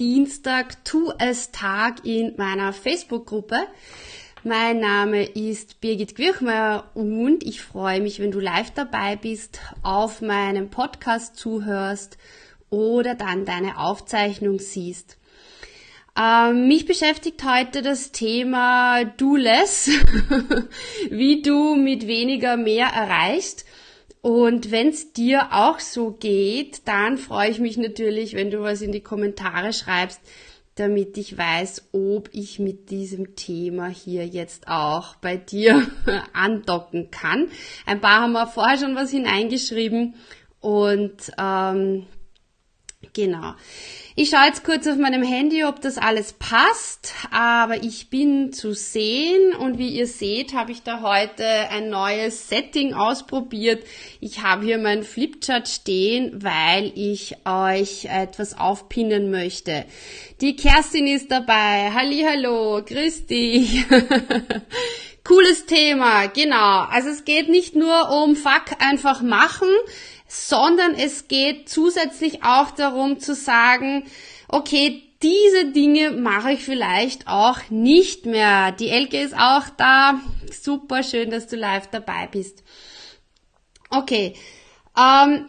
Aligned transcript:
Dienstag 0.00 0.82
Tu 0.82 1.12
es 1.18 1.50
Tag 1.52 2.06
in 2.06 2.32
meiner 2.38 2.72
Facebook-Gruppe. 2.72 3.58
Mein 4.42 4.80
Name 4.80 5.24
ist 5.24 5.82
Birgit 5.82 6.16
Quirchmeier 6.16 6.90
und 6.94 7.44
ich 7.44 7.60
freue 7.60 8.00
mich, 8.00 8.18
wenn 8.18 8.30
du 8.30 8.40
live 8.40 8.70
dabei 8.70 9.16
bist, 9.16 9.60
auf 9.82 10.22
meinem 10.22 10.70
Podcast 10.70 11.36
zuhörst 11.36 12.16
oder 12.70 13.14
dann 13.14 13.44
deine 13.44 13.76
Aufzeichnung 13.76 14.58
siehst. 14.58 15.18
Ähm, 16.18 16.66
mich 16.66 16.86
beschäftigt 16.86 17.44
heute 17.44 17.82
das 17.82 18.10
Thema 18.10 19.04
Do 19.04 19.36
Less, 19.36 19.90
wie 21.10 21.42
du 21.42 21.74
mit 21.74 22.06
weniger 22.06 22.56
mehr 22.56 22.86
erreichst. 22.86 23.66
Und 24.22 24.70
wenn 24.70 24.88
es 24.88 25.12
dir 25.12 25.48
auch 25.52 25.80
so 25.80 26.12
geht, 26.12 26.86
dann 26.86 27.16
freue 27.16 27.50
ich 27.50 27.58
mich 27.58 27.78
natürlich, 27.78 28.34
wenn 28.34 28.50
du 28.50 28.60
was 28.60 28.82
in 28.82 28.92
die 28.92 29.00
Kommentare 29.00 29.72
schreibst, 29.72 30.20
damit 30.74 31.16
ich 31.18 31.36
weiß, 31.36 31.90
ob 31.92 32.28
ich 32.32 32.58
mit 32.58 32.90
diesem 32.90 33.34
Thema 33.34 33.88
hier 33.88 34.26
jetzt 34.26 34.68
auch 34.68 35.16
bei 35.16 35.36
dir 35.36 35.86
andocken 36.32 37.10
kann. 37.10 37.48
Ein 37.86 38.00
paar 38.00 38.22
haben 38.22 38.32
wir 38.32 38.46
vorher 38.46 38.78
schon 38.78 38.94
was 38.94 39.10
hineingeschrieben 39.10 40.14
und 40.60 41.32
ähm, 41.38 42.06
genau. 43.12 43.54
Ich 44.16 44.30
schaue 44.30 44.46
jetzt 44.46 44.64
kurz 44.64 44.86
auf 44.86 44.96
meinem 44.96 45.22
Handy, 45.22 45.64
ob 45.64 45.80
das 45.80 45.96
alles 45.96 46.34
passt, 46.34 47.14
aber 47.30 47.82
ich 47.82 48.10
bin 48.10 48.52
zu 48.52 48.74
sehen 48.74 49.54
und 49.54 49.78
wie 49.78 49.88
ihr 49.88 50.06
seht, 50.06 50.52
habe 50.52 50.72
ich 50.72 50.82
da 50.82 51.00
heute 51.00 51.46
ein 51.70 51.88
neues 51.90 52.48
Setting 52.48 52.92
ausprobiert. 52.92 53.84
Ich 54.20 54.42
habe 54.42 54.66
hier 54.66 54.78
meinen 54.78 55.04
Flipchart 55.04 55.68
stehen, 55.68 56.42
weil 56.42 56.92
ich 56.96 57.36
euch 57.46 58.06
etwas 58.06 58.58
aufpinnen 58.58 59.30
möchte. 59.30 59.86
Die 60.40 60.56
Kerstin 60.56 61.06
ist 61.06 61.30
dabei. 61.30 61.90
Hallo, 61.94 62.82
grüß 62.84 63.26
dich. 63.26 63.84
Cooles 65.24 65.66
Thema, 65.66 66.26
genau. 66.26 66.80
Also 66.90 67.10
es 67.10 67.24
geht 67.24 67.48
nicht 67.48 67.76
nur 67.76 68.10
um 68.10 68.34
Fuck 68.34 68.80
einfach 68.80 69.22
machen, 69.22 69.68
sondern 70.30 70.94
es 70.94 71.26
geht 71.26 71.68
zusätzlich 71.68 72.44
auch 72.44 72.70
darum 72.70 73.18
zu 73.18 73.34
sagen, 73.34 74.04
okay, 74.46 75.02
diese 75.24 75.72
Dinge 75.72 76.12
mache 76.12 76.52
ich 76.52 76.62
vielleicht 76.62 77.26
auch 77.26 77.58
nicht 77.68 78.26
mehr. 78.26 78.70
Die 78.70 78.90
Elke 78.90 79.20
ist 79.20 79.34
auch 79.36 79.68
da. 79.76 80.20
Super 80.52 81.02
schön, 81.02 81.30
dass 81.30 81.48
du 81.48 81.56
live 81.56 81.88
dabei 81.88 82.28
bist. 82.28 82.62
Okay. 83.90 84.34
Ähm, 84.96 85.48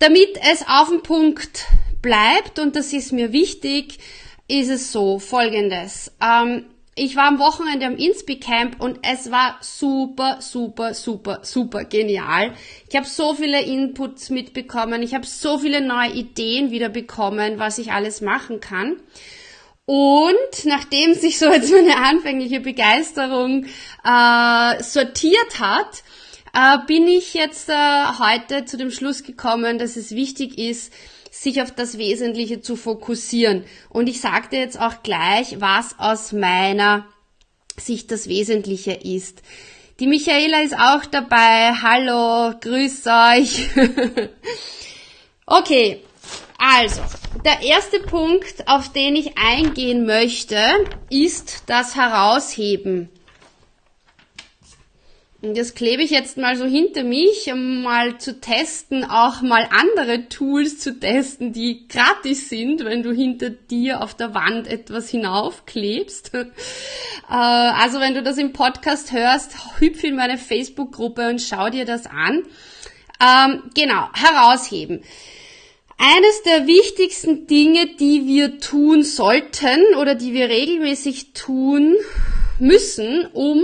damit 0.00 0.36
es 0.50 0.66
auf 0.66 0.88
dem 0.88 1.04
Punkt 1.04 1.66
bleibt, 2.02 2.58
und 2.58 2.74
das 2.74 2.92
ist 2.92 3.12
mir 3.12 3.32
wichtig, 3.32 3.98
ist 4.48 4.70
es 4.70 4.90
so, 4.90 5.20
folgendes. 5.20 6.10
Ähm, 6.20 6.64
ich 7.00 7.16
war 7.16 7.28
am 7.28 7.38
Wochenende 7.38 7.86
am 7.86 7.96
Inspi 7.96 8.38
Camp 8.38 8.78
und 8.78 8.98
es 9.00 9.30
war 9.30 9.56
super, 9.62 10.36
super, 10.40 10.92
super, 10.92 11.38
super 11.42 11.84
genial. 11.84 12.52
Ich 12.90 12.94
habe 12.94 13.06
so 13.06 13.32
viele 13.32 13.62
Inputs 13.62 14.28
mitbekommen, 14.28 15.02
ich 15.02 15.14
habe 15.14 15.24
so 15.24 15.56
viele 15.56 15.80
neue 15.80 16.10
Ideen 16.10 16.70
wieder 16.70 16.90
bekommen, 16.90 17.58
was 17.58 17.78
ich 17.78 17.90
alles 17.90 18.20
machen 18.20 18.60
kann. 18.60 18.96
Und 19.86 20.66
nachdem 20.66 21.14
sich 21.14 21.38
so 21.38 21.50
jetzt 21.50 21.72
meine 21.72 21.96
anfängliche 21.96 22.60
Begeisterung 22.60 23.64
äh, 24.04 24.82
sortiert 24.82 25.58
hat, 25.58 26.02
äh, 26.52 26.84
bin 26.86 27.08
ich 27.08 27.32
jetzt 27.32 27.70
äh, 27.70 28.04
heute 28.18 28.66
zu 28.66 28.76
dem 28.76 28.90
Schluss 28.90 29.22
gekommen, 29.22 29.78
dass 29.78 29.96
es 29.96 30.14
wichtig 30.14 30.58
ist, 30.58 30.92
sich 31.40 31.62
auf 31.62 31.70
das 31.70 31.96
Wesentliche 31.96 32.60
zu 32.60 32.76
fokussieren. 32.76 33.64
Und 33.88 34.10
ich 34.10 34.20
sagte 34.20 34.56
jetzt 34.56 34.78
auch 34.78 35.02
gleich, 35.02 35.58
was 35.58 35.98
aus 35.98 36.32
meiner 36.32 37.06
Sicht 37.78 38.10
das 38.10 38.28
Wesentliche 38.28 38.92
ist. 38.92 39.40
Die 40.00 40.06
Michaela 40.06 40.60
ist 40.60 40.78
auch 40.78 41.06
dabei. 41.06 41.72
Hallo, 41.80 42.54
grüß 42.60 43.06
euch. 43.06 43.70
okay, 45.46 46.02
also, 46.58 47.00
der 47.42 47.62
erste 47.62 48.00
Punkt, 48.00 48.68
auf 48.68 48.92
den 48.92 49.16
ich 49.16 49.38
eingehen 49.38 50.04
möchte, 50.04 50.60
ist 51.08 51.62
das 51.68 51.96
Herausheben. 51.96 53.08
Und 55.42 55.56
das 55.56 55.74
klebe 55.74 56.02
ich 56.02 56.10
jetzt 56.10 56.36
mal 56.36 56.54
so 56.56 56.66
hinter 56.66 57.02
mich, 57.02 57.50
um 57.50 57.82
mal 57.82 58.18
zu 58.18 58.40
testen, 58.40 59.04
auch 59.04 59.40
mal 59.40 59.66
andere 59.70 60.28
Tools 60.28 60.78
zu 60.78 61.00
testen, 61.00 61.54
die 61.54 61.88
gratis 61.88 62.50
sind, 62.50 62.84
wenn 62.84 63.02
du 63.02 63.10
hinter 63.10 63.48
dir 63.48 64.02
auf 64.02 64.14
der 64.14 64.34
Wand 64.34 64.66
etwas 64.66 65.08
hinaufklebst. 65.08 66.32
Äh, 67.30 67.34
also 67.34 68.00
wenn 68.00 68.14
du 68.14 68.24
das 68.24 68.38
im 68.38 68.52
Podcast 68.52 69.12
hörst, 69.12 69.52
hüpf 69.78 70.02
in 70.02 70.16
meine 70.16 70.36
Facebook-Gruppe 70.36 71.28
und 71.28 71.40
schau 71.40 71.70
dir 71.70 71.84
das 71.84 72.06
an. 72.06 72.42
Ähm, 73.20 73.62
genau, 73.72 74.08
herausheben. 74.12 75.04
Eines 75.96 76.42
der 76.42 76.66
wichtigsten 76.66 77.46
Dinge, 77.46 77.86
die 78.00 78.26
wir 78.26 78.58
tun 78.58 79.04
sollten 79.04 79.94
oder 80.00 80.16
die 80.16 80.32
wir 80.34 80.48
regelmäßig 80.48 81.34
tun 81.34 81.94
müssen, 82.58 83.26
um 83.32 83.62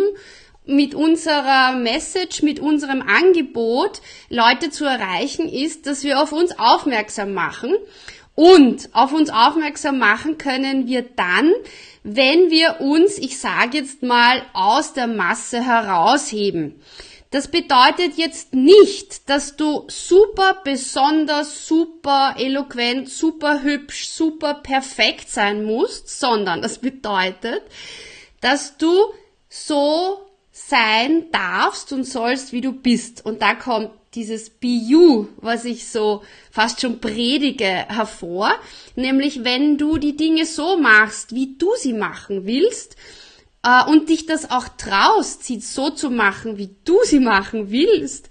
mit 0.66 0.94
unserer 0.94 1.72
Message, 1.72 2.43
mit 2.43 2.60
unserem 2.60 3.03
Angebot 3.03 4.00
Leute 4.28 4.71
zu 4.71 4.84
erreichen, 4.84 5.49
ist, 5.49 5.87
dass 5.87 6.04
wir 6.04 6.21
auf 6.21 6.32
uns 6.32 6.59
aufmerksam 6.59 7.32
machen. 7.32 7.75
Und 8.34 8.91
auf 8.93 9.15
uns 9.15 9.31
aufmerksam 9.31 9.99
machen 9.99 10.37
können 10.37 10.87
wir 10.87 11.03
dann, 11.03 11.53
wenn 12.03 12.50
wir 12.50 12.81
uns, 12.82 13.16
ich 13.16 13.38
sage 13.38 13.78
jetzt 13.78 14.03
mal, 14.03 14.43
aus 14.53 14.93
der 14.93 15.06
Masse 15.06 15.65
herausheben. 15.65 16.75
Das 17.31 17.48
bedeutet 17.48 18.16
jetzt 18.16 18.54
nicht, 18.54 19.28
dass 19.28 19.56
du 19.56 19.84
super 19.88 20.60
besonders, 20.65 21.66
super 21.66 22.37
eloquent, 22.38 23.09
super 23.09 23.62
hübsch, 23.62 24.09
super 24.09 24.54
perfekt 24.54 25.28
sein 25.31 25.65
musst, 25.65 26.21
sondern 26.21 26.62
das 26.62 26.78
bedeutet, 26.78 27.62
dass 28.41 28.77
du 28.77 28.93
so 29.48 30.26
sein 30.59 31.27
darfst 31.33 31.93
und 31.93 32.05
sollst, 32.05 32.53
wie 32.53 32.62
du 32.62 32.72
bist. 32.72 33.25
Und 33.25 33.43
da 33.43 33.55
kommt 33.55 33.91
dieses 34.15 34.49
Be 34.49 34.69
You, 34.69 35.28
was 35.37 35.67
ich 35.67 35.87
so 35.87 36.22
fast 36.50 36.81
schon 36.81 36.99
predige, 36.99 37.67
hervor. 37.67 38.50
Nämlich, 38.95 39.45
wenn 39.45 39.77
du 39.77 39.99
die 39.99 40.16
Dinge 40.16 40.47
so 40.47 40.78
machst, 40.78 41.34
wie 41.34 41.59
du 41.59 41.69
sie 41.78 41.93
machen 41.93 42.47
willst, 42.47 42.97
äh, 43.62 43.84
und 43.84 44.09
dich 44.09 44.25
das 44.25 44.50
auch 44.50 44.66
traust, 44.78 45.45
sie 45.45 45.61
so 45.61 45.91
zu 45.91 46.09
machen, 46.11 46.56
wie 46.56 46.75
du 46.84 46.99
sie 47.05 47.21
machen 47.21 47.71
willst, 47.71 48.31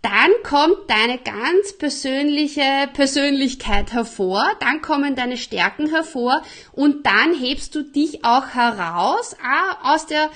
dann 0.00 0.30
kommt 0.44 0.78
deine 0.88 1.18
ganz 1.18 1.76
persönliche 1.76 2.88
Persönlichkeit 2.92 3.92
hervor, 3.92 4.44
dann 4.60 4.80
kommen 4.80 5.16
deine 5.16 5.36
Stärken 5.36 5.88
hervor 5.88 6.42
und 6.72 7.04
dann 7.04 7.34
hebst 7.34 7.74
du 7.74 7.82
dich 7.82 8.24
auch 8.24 8.48
heraus 8.48 9.34
äh, 9.34 9.86
aus 9.88 10.06
der 10.06 10.30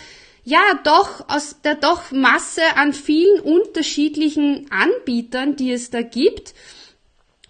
ja 0.47 0.63
doch 0.85 1.29
aus 1.29 1.61
der 1.63 1.75
doch 1.75 2.13
Masse 2.13 2.63
an 2.77 2.93
vielen 2.93 3.41
unterschiedlichen 3.41 4.71
Anbietern, 4.71 5.57
die 5.57 5.73
es 5.73 5.91
da 5.91 6.03
gibt. 6.03 6.55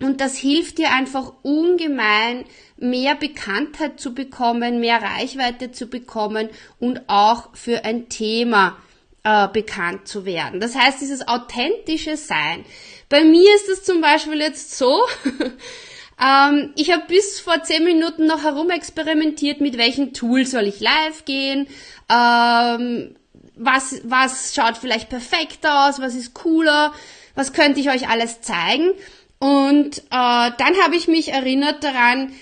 Und 0.01 0.23
das 0.23 0.37
hilft 0.37 0.79
dir 0.79 0.93
einfach 0.93 1.35
ungemein, 1.43 2.47
mehr 2.79 3.15
Bekanntheit 3.15 4.01
zu 4.01 4.15
bekommen, 4.15 4.81
mehr 4.81 5.01
Reichweite 5.03 5.73
zu 5.73 5.89
bekommen 5.89 6.49
und 6.79 7.03
auch 7.07 7.55
für 7.55 7.85
ein 7.85 8.09
Thema 8.09 8.79
äh, 9.25 9.49
bekannt 9.49 10.09
zu 10.09 10.25
werden. 10.25 10.59
Das 10.61 10.75
heißt, 10.75 11.01
dieses 11.01 11.29
authentische 11.29 12.17
Sein. 12.17 12.65
Bei 13.11 13.25
mir 13.25 13.55
ist 13.57 13.69
es 13.69 13.85
zum 13.85 14.01
Beispiel 14.01 14.41
jetzt 14.41 14.77
so, 14.77 15.03
ähm, 16.23 16.73
ich 16.77 16.93
habe 16.93 17.05
bis 17.09 17.41
vor 17.41 17.63
zehn 17.63 17.85
Minuten 17.85 18.27
noch 18.27 18.43
herumexperimentiert, 18.43 19.61
mit 19.61 19.77
welchen 19.77 20.15
Tools 20.15 20.53
soll 20.53 20.65
ich 20.65 20.81
live 20.81 21.27
gehen, 21.27 21.67
ähm, 22.11 23.17
was, 23.57 24.01
was 24.05 24.55
schaut 24.55 24.77
vielleicht 24.77 25.09
perfekter 25.09 25.89
aus, 25.89 26.01
was 26.01 26.15
ist 26.15 26.35
cooler, 26.35 26.93
was 27.35 27.53
könnte 27.53 27.81
ich 27.81 27.91
euch 27.91 28.09
alles 28.09 28.41
zeigen. 28.41 28.91
Und 29.39 29.99
äh, 29.99 30.01
dann 30.11 30.77
habe 30.83 30.97
ich 30.97 31.09
mich 31.09 31.33
erinnert 31.33 31.85
daran, 31.85 32.33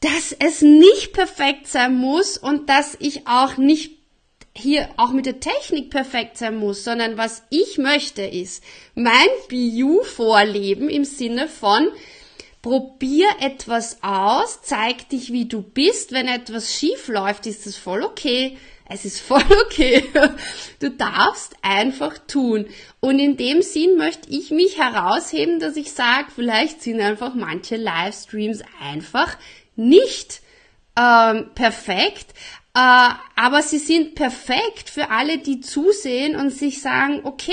dass 0.00 0.32
es 0.32 0.62
nicht 0.62 1.12
perfekt 1.12 1.66
sein 1.66 1.94
muss 1.94 2.36
und 2.36 2.68
dass 2.68 2.96
ich 3.00 3.26
auch 3.26 3.56
nicht 3.56 3.92
hier 4.56 4.88
auch 4.96 5.10
mit 5.10 5.26
der 5.26 5.40
Technik 5.40 5.90
perfekt 5.90 6.38
sein 6.38 6.56
muss, 6.56 6.84
sondern 6.84 7.16
was 7.16 7.42
ich 7.50 7.78
möchte 7.78 8.22
ist 8.22 8.62
mein 8.94 9.28
BU 9.48 10.02
vorleben 10.04 10.88
im 10.88 11.04
Sinne 11.04 11.48
von 11.48 11.88
probier 12.62 13.26
etwas 13.40 14.02
aus, 14.02 14.62
zeig 14.62 15.08
dich 15.08 15.32
wie 15.32 15.46
du 15.46 15.60
bist, 15.60 16.12
wenn 16.12 16.28
etwas 16.28 16.72
schief 16.72 17.08
läuft, 17.08 17.46
ist 17.46 17.66
das 17.66 17.76
voll 17.76 18.02
okay. 18.02 18.56
Es 18.88 19.04
ist 19.04 19.20
voll 19.20 19.44
okay. 19.66 20.04
Du 20.80 20.90
darfst 20.90 21.56
einfach 21.62 22.18
tun. 22.18 22.66
Und 23.00 23.18
in 23.18 23.36
dem 23.36 23.62
Sinn 23.62 23.96
möchte 23.96 24.30
ich 24.30 24.50
mich 24.50 24.78
herausheben, 24.78 25.58
dass 25.60 25.76
ich 25.76 25.92
sage, 25.92 26.28
vielleicht 26.34 26.82
sind 26.82 27.00
einfach 27.00 27.34
manche 27.34 27.76
Livestreams 27.76 28.62
einfach 28.80 29.36
nicht 29.76 30.42
ähm, 30.96 31.50
perfekt, 31.54 32.34
äh, 32.74 33.08
aber 33.36 33.62
sie 33.62 33.78
sind 33.78 34.14
perfekt 34.14 34.90
für 34.90 35.10
alle, 35.10 35.38
die 35.38 35.60
zusehen 35.60 36.36
und 36.36 36.50
sich 36.50 36.80
sagen, 36.80 37.20
okay, 37.24 37.52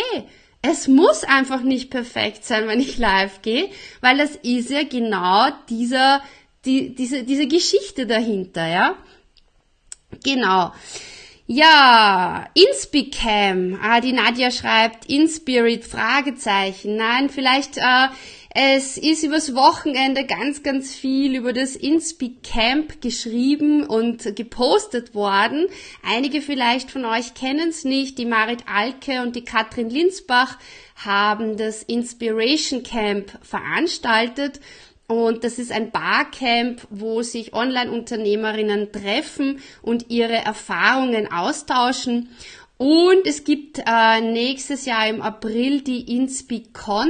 es 0.62 0.88
muss 0.88 1.24
einfach 1.24 1.62
nicht 1.62 1.90
perfekt 1.90 2.46
sein, 2.46 2.68
wenn 2.68 2.80
ich 2.80 2.98
live 2.98 3.42
gehe, 3.42 3.70
weil 4.02 4.18
das 4.18 4.36
ist 4.36 4.70
ja 4.70 4.84
genau 4.84 5.48
dieser, 5.70 6.22
die, 6.66 6.94
diese, 6.94 7.24
diese 7.24 7.48
Geschichte 7.48 8.06
dahinter, 8.06 8.68
ja. 8.68 8.96
Genau. 10.24 10.72
Ja, 11.54 12.46
Inspicam. 12.54 13.78
Ah, 13.82 14.00
die 14.00 14.14
Nadja 14.14 14.52
schreibt 14.52 15.08
Inspirit, 15.10 15.84
Fragezeichen. 15.84 16.96
Nein, 16.96 17.30
vielleicht, 17.30 17.76
äh, 17.76 18.08
es 18.56 18.98
ist 18.98 19.22
übers 19.24 19.54
Wochenende 19.54 20.26
ganz, 20.26 20.64
ganz 20.64 20.96
viel 20.96 21.36
über 21.36 21.52
das 21.52 21.76
Inspicamp 21.76 23.02
geschrieben 23.02 23.86
und 23.86 24.34
gepostet 24.38 25.14
worden. 25.14 25.68
Einige 26.04 26.40
vielleicht 26.40 26.90
von 26.90 27.04
euch 27.04 27.34
kennen 27.34 27.68
es 27.68 27.84
nicht. 27.84 28.18
Die 28.18 28.26
Marit 28.26 28.64
Alke 28.74 29.22
und 29.22 29.36
die 29.36 29.44
Katrin 29.44 29.90
Linsbach 29.90 30.58
haben 30.96 31.58
das 31.58 31.84
Inspiration 31.84 32.82
Camp 32.82 33.38
veranstaltet 33.42 34.62
und 35.12 35.44
das 35.44 35.60
ist 35.60 35.74
ein 35.74 35.92
Barcamp, 35.92 36.88
wo 36.90 37.22
sich 37.22 37.54
Online-Unternehmerinnen 37.54 38.94
treffen 38.94 39.60
und 39.82 40.10
ihre 40.10 40.38
Erfahrungen 40.38 41.30
austauschen. 41.30 42.30
Und 42.78 43.28
es 43.28 43.44
gibt 43.44 43.84
äh, 43.86 44.22
nächstes 44.22 44.86
Jahr 44.86 45.10
im 45.10 45.22
April 45.22 45.82
die 45.82 46.16
InspiCon, 46.16 47.10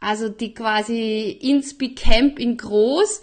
also 0.00 0.28
die 0.28 0.54
quasi 0.54 1.38
InspiCamp 1.40 2.40
in 2.40 2.56
groß. 2.56 3.22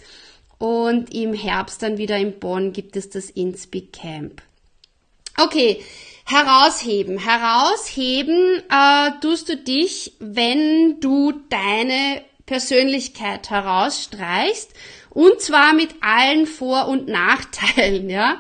Und 0.58 1.14
im 1.14 1.34
Herbst 1.34 1.84
dann 1.84 1.98
wieder 1.98 2.18
in 2.18 2.40
Bonn 2.40 2.72
gibt 2.72 2.96
es 2.96 3.10
das 3.10 3.30
InspiCamp. 3.30 4.42
Okay, 5.38 5.84
herausheben. 6.24 7.18
Herausheben 7.18 8.64
äh, 8.70 9.20
tust 9.20 9.50
du 9.50 9.58
dich, 9.58 10.14
wenn 10.20 11.02
du 11.02 11.34
deine 11.50 12.22
Persönlichkeit 12.46 13.50
herausstreichst 13.50 14.72
und 15.10 15.40
zwar 15.42 15.74
mit 15.74 15.96
allen 16.02 16.48
Vor- 16.48 16.88
und 16.88 17.08
Nachteilen, 17.08 18.10
ja. 18.10 18.40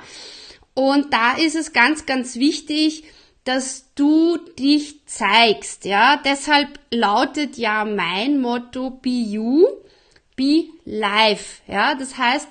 Und 0.73 1.13
da 1.13 1.35
ist 1.37 1.55
es 1.55 1.71
ganz, 1.71 2.05
ganz 2.05 2.35
wichtig, 2.35 3.03
dass 3.43 3.93
du 3.93 4.37
dich 4.57 5.05
zeigst, 5.05 5.85
ja. 5.85 6.17
Deshalb 6.17 6.79
lautet 6.89 7.57
ja 7.57 7.85
mein 7.85 8.39
Motto 8.39 8.89
Be 8.89 9.09
You, 9.09 9.67
Be 10.35 10.65
Life, 10.85 11.61
ja. 11.67 11.93
Das 11.93 12.17
heißt, 12.17 12.47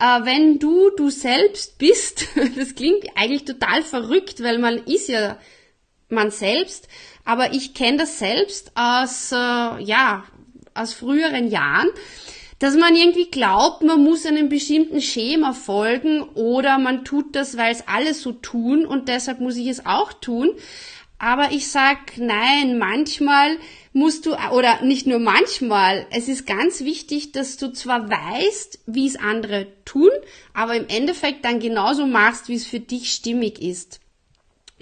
äh, 0.00 0.24
wenn 0.24 0.58
du 0.58 0.90
du 0.96 1.10
selbst 1.10 1.78
bist, 1.78 2.28
das 2.56 2.74
klingt 2.74 3.04
eigentlich 3.14 3.44
total 3.44 3.82
verrückt, 3.82 4.42
weil 4.42 4.58
man 4.58 4.78
ist 4.84 5.08
ja 5.08 5.38
man 6.08 6.30
selbst, 6.30 6.88
aber 7.24 7.52
ich 7.52 7.74
kenne 7.74 7.98
das 7.98 8.20
selbst 8.20 8.70
aus, 8.76 9.32
äh, 9.32 9.82
ja, 9.82 10.24
aus 10.76 10.92
früheren 10.92 11.48
Jahren, 11.48 11.88
dass 12.58 12.76
man 12.76 12.96
irgendwie 12.96 13.30
glaubt, 13.30 13.82
man 13.82 14.02
muss 14.02 14.24
einem 14.24 14.48
bestimmten 14.48 15.02
Schema 15.02 15.52
folgen 15.52 16.22
oder 16.22 16.78
man 16.78 17.04
tut 17.04 17.36
das, 17.36 17.56
weil 17.56 17.72
es 17.72 17.86
alle 17.86 18.14
so 18.14 18.32
tun 18.32 18.86
und 18.86 19.08
deshalb 19.08 19.40
muss 19.40 19.56
ich 19.56 19.68
es 19.68 19.84
auch 19.84 20.12
tun. 20.14 20.50
Aber 21.18 21.52
ich 21.52 21.68
sag 21.68 22.18
nein, 22.18 22.78
manchmal 22.78 23.56
musst 23.92 24.26
du, 24.26 24.36
oder 24.52 24.82
nicht 24.82 25.06
nur 25.06 25.18
manchmal, 25.18 26.06
es 26.10 26.28
ist 26.28 26.46
ganz 26.46 26.82
wichtig, 26.82 27.32
dass 27.32 27.56
du 27.56 27.72
zwar 27.72 28.10
weißt, 28.10 28.80
wie 28.86 29.06
es 29.06 29.16
andere 29.16 29.66
tun, 29.86 30.10
aber 30.52 30.76
im 30.76 30.88
Endeffekt 30.88 31.44
dann 31.46 31.58
genauso 31.58 32.06
machst, 32.06 32.48
wie 32.48 32.54
es 32.54 32.66
für 32.66 32.80
dich 32.80 33.12
stimmig 33.12 33.62
ist. 33.62 34.00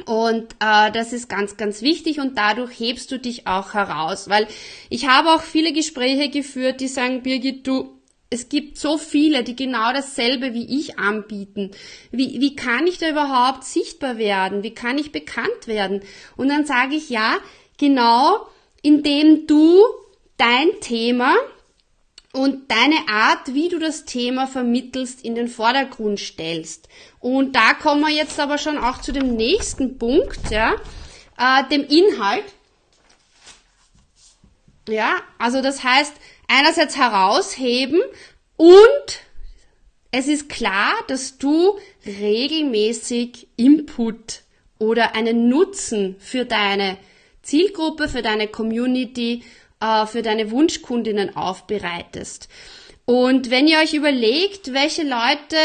Und 0.07 0.55
äh, 0.59 0.91
das 0.91 1.13
ist 1.13 1.29
ganz, 1.29 1.57
ganz 1.57 1.81
wichtig 1.81 2.19
und 2.19 2.37
dadurch 2.37 2.79
hebst 2.79 3.11
du 3.13 3.19
dich 3.19 3.47
auch 3.47 3.75
heraus. 3.75 4.29
Weil 4.29 4.49
ich 4.91 5.07
habe 5.07 5.31
auch 5.31 5.43
viele 5.43 5.73
Gespräche 5.73 6.29
geführt, 6.31 6.81
die 6.81 6.89
sagen, 6.89 7.23
Birgit, 7.23 7.67
du, 7.67 8.01
es 8.29 8.49
gibt 8.49 8.77
so 8.77 8.99
viele, 8.99 9.45
die 9.45 9.55
genau 9.55 9.93
dasselbe 9.93 10.53
wie 10.53 10.81
ich 10.81 10.99
anbieten. 10.99 11.71
Wie, 12.11 12.41
wie 12.41 12.57
kann 12.57 12.89
ich 12.89 12.99
da 12.99 13.09
überhaupt 13.09 13.63
sichtbar 13.63 14.19
werden? 14.19 14.65
Wie 14.65 14.75
kann 14.75 14.99
ich 14.99 15.13
bekannt 15.13 15.69
werden? 15.69 16.03
Und 16.37 16.49
dann 16.49 16.67
sage 16.67 16.97
ich, 16.97 17.09
ja, 17.09 17.37
genau, 17.79 18.49
indem 18.83 19.47
du 19.47 19.81
dein 20.37 20.69
Thema 20.81 21.35
und 22.35 22.69
deine 22.71 23.09
Art, 23.09 23.55
wie 23.55 23.69
du 23.69 23.79
das 23.79 24.05
Thema 24.05 24.49
vermittelst, 24.49 25.25
in 25.25 25.37
den 25.37 25.47
Vordergrund 25.47 26.19
stellst. 26.19 26.89
Und 27.21 27.55
da 27.55 27.75
kommen 27.75 28.01
wir 28.03 28.13
jetzt 28.13 28.41
aber 28.41 28.59
schon 28.59 28.77
auch 28.77 29.01
zu 29.01 29.13
dem 29.13 29.37
nächsten 29.37 29.99
Punkt, 29.99 30.51
ja, 30.51 30.75
äh, 31.39 31.63
dem 31.71 31.87
Inhalt. 31.87 32.45
Ja, 34.89 35.17
also 35.39 35.63
das 35.63 35.85
heißt, 35.85 36.13
einerseits 36.49 36.97
herausheben 36.97 38.03
und 38.57 39.21
es 40.11 40.27
ist 40.27 40.49
klar, 40.49 40.93
dass 41.07 41.39
du 41.39 41.79
regelmäßig 42.05 43.47
Input 43.57 44.43
oder 44.79 45.15
einen 45.15 45.49
Nutzen 45.49 46.17
für 46.19 46.45
deine 46.45 46.99
Zielgruppe, 47.43 48.09
für 48.09 48.23
deine 48.23 48.49
Community 48.49 49.45
äh, 49.85 50.07
für 50.07 50.23
deine 50.23 50.51
Wunschkundinnen 50.51 51.37
aufbereitest. 51.37 52.49
Und 53.07 53.51
wenn 53.51 53.67
ihr 53.67 53.81
euch 53.81 53.93
überlegt, 53.93 54.73
welche 54.73 55.03
Leute 55.03 55.57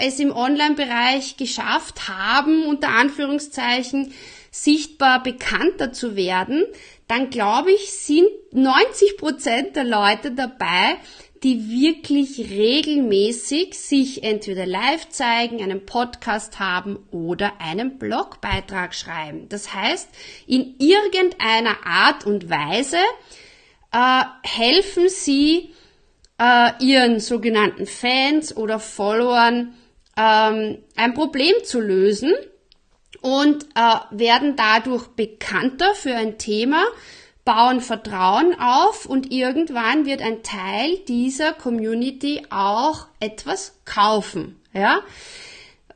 es 0.00 0.20
im 0.20 0.30
Online-Bereich 0.30 1.36
geschafft 1.36 2.08
haben, 2.08 2.66
unter 2.66 2.90
Anführungszeichen 2.90 4.12
sichtbar 4.52 5.20
bekannter 5.20 5.92
zu 5.92 6.14
werden, 6.14 6.64
dann 7.08 7.30
glaube 7.30 7.72
ich, 7.72 7.90
sind 7.90 8.28
90 8.52 9.16
Prozent 9.16 9.74
der 9.74 9.82
Leute 9.82 10.30
dabei, 10.30 10.96
die 11.42 11.68
wirklich 11.68 12.48
regelmäßig 12.48 13.74
sich 13.78 14.22
entweder 14.22 14.64
live 14.64 15.08
zeigen, 15.10 15.62
einen 15.62 15.84
Podcast 15.84 16.60
haben 16.60 16.98
oder 17.10 17.60
einen 17.60 17.98
Blogbeitrag 17.98 18.94
schreiben. 18.94 19.48
Das 19.50 19.74
heißt, 19.74 20.08
in 20.46 20.76
irgendeiner 20.78 21.84
Art 21.84 22.24
und 22.24 22.48
Weise 22.48 22.96
äh, 23.94 24.24
helfen 24.42 25.08
sie 25.08 25.72
äh, 26.38 26.70
ihren 26.80 27.20
sogenannten 27.20 27.86
Fans 27.86 28.56
oder 28.56 28.80
Followern 28.80 29.74
ähm, 30.16 30.78
ein 30.96 31.14
Problem 31.14 31.54
zu 31.64 31.80
lösen 31.80 32.32
und 33.20 33.64
äh, 33.76 33.96
werden 34.10 34.56
dadurch 34.56 35.06
bekannter 35.08 35.94
für 35.94 36.14
ein 36.14 36.38
Thema, 36.38 36.82
bauen 37.44 37.80
Vertrauen 37.80 38.58
auf 38.58 39.06
und 39.06 39.30
irgendwann 39.30 40.06
wird 40.06 40.22
ein 40.22 40.42
Teil 40.42 40.98
dieser 41.06 41.52
Community 41.52 42.42
auch 42.50 43.06
etwas 43.20 43.78
kaufen. 43.84 44.60
Ja? 44.72 45.02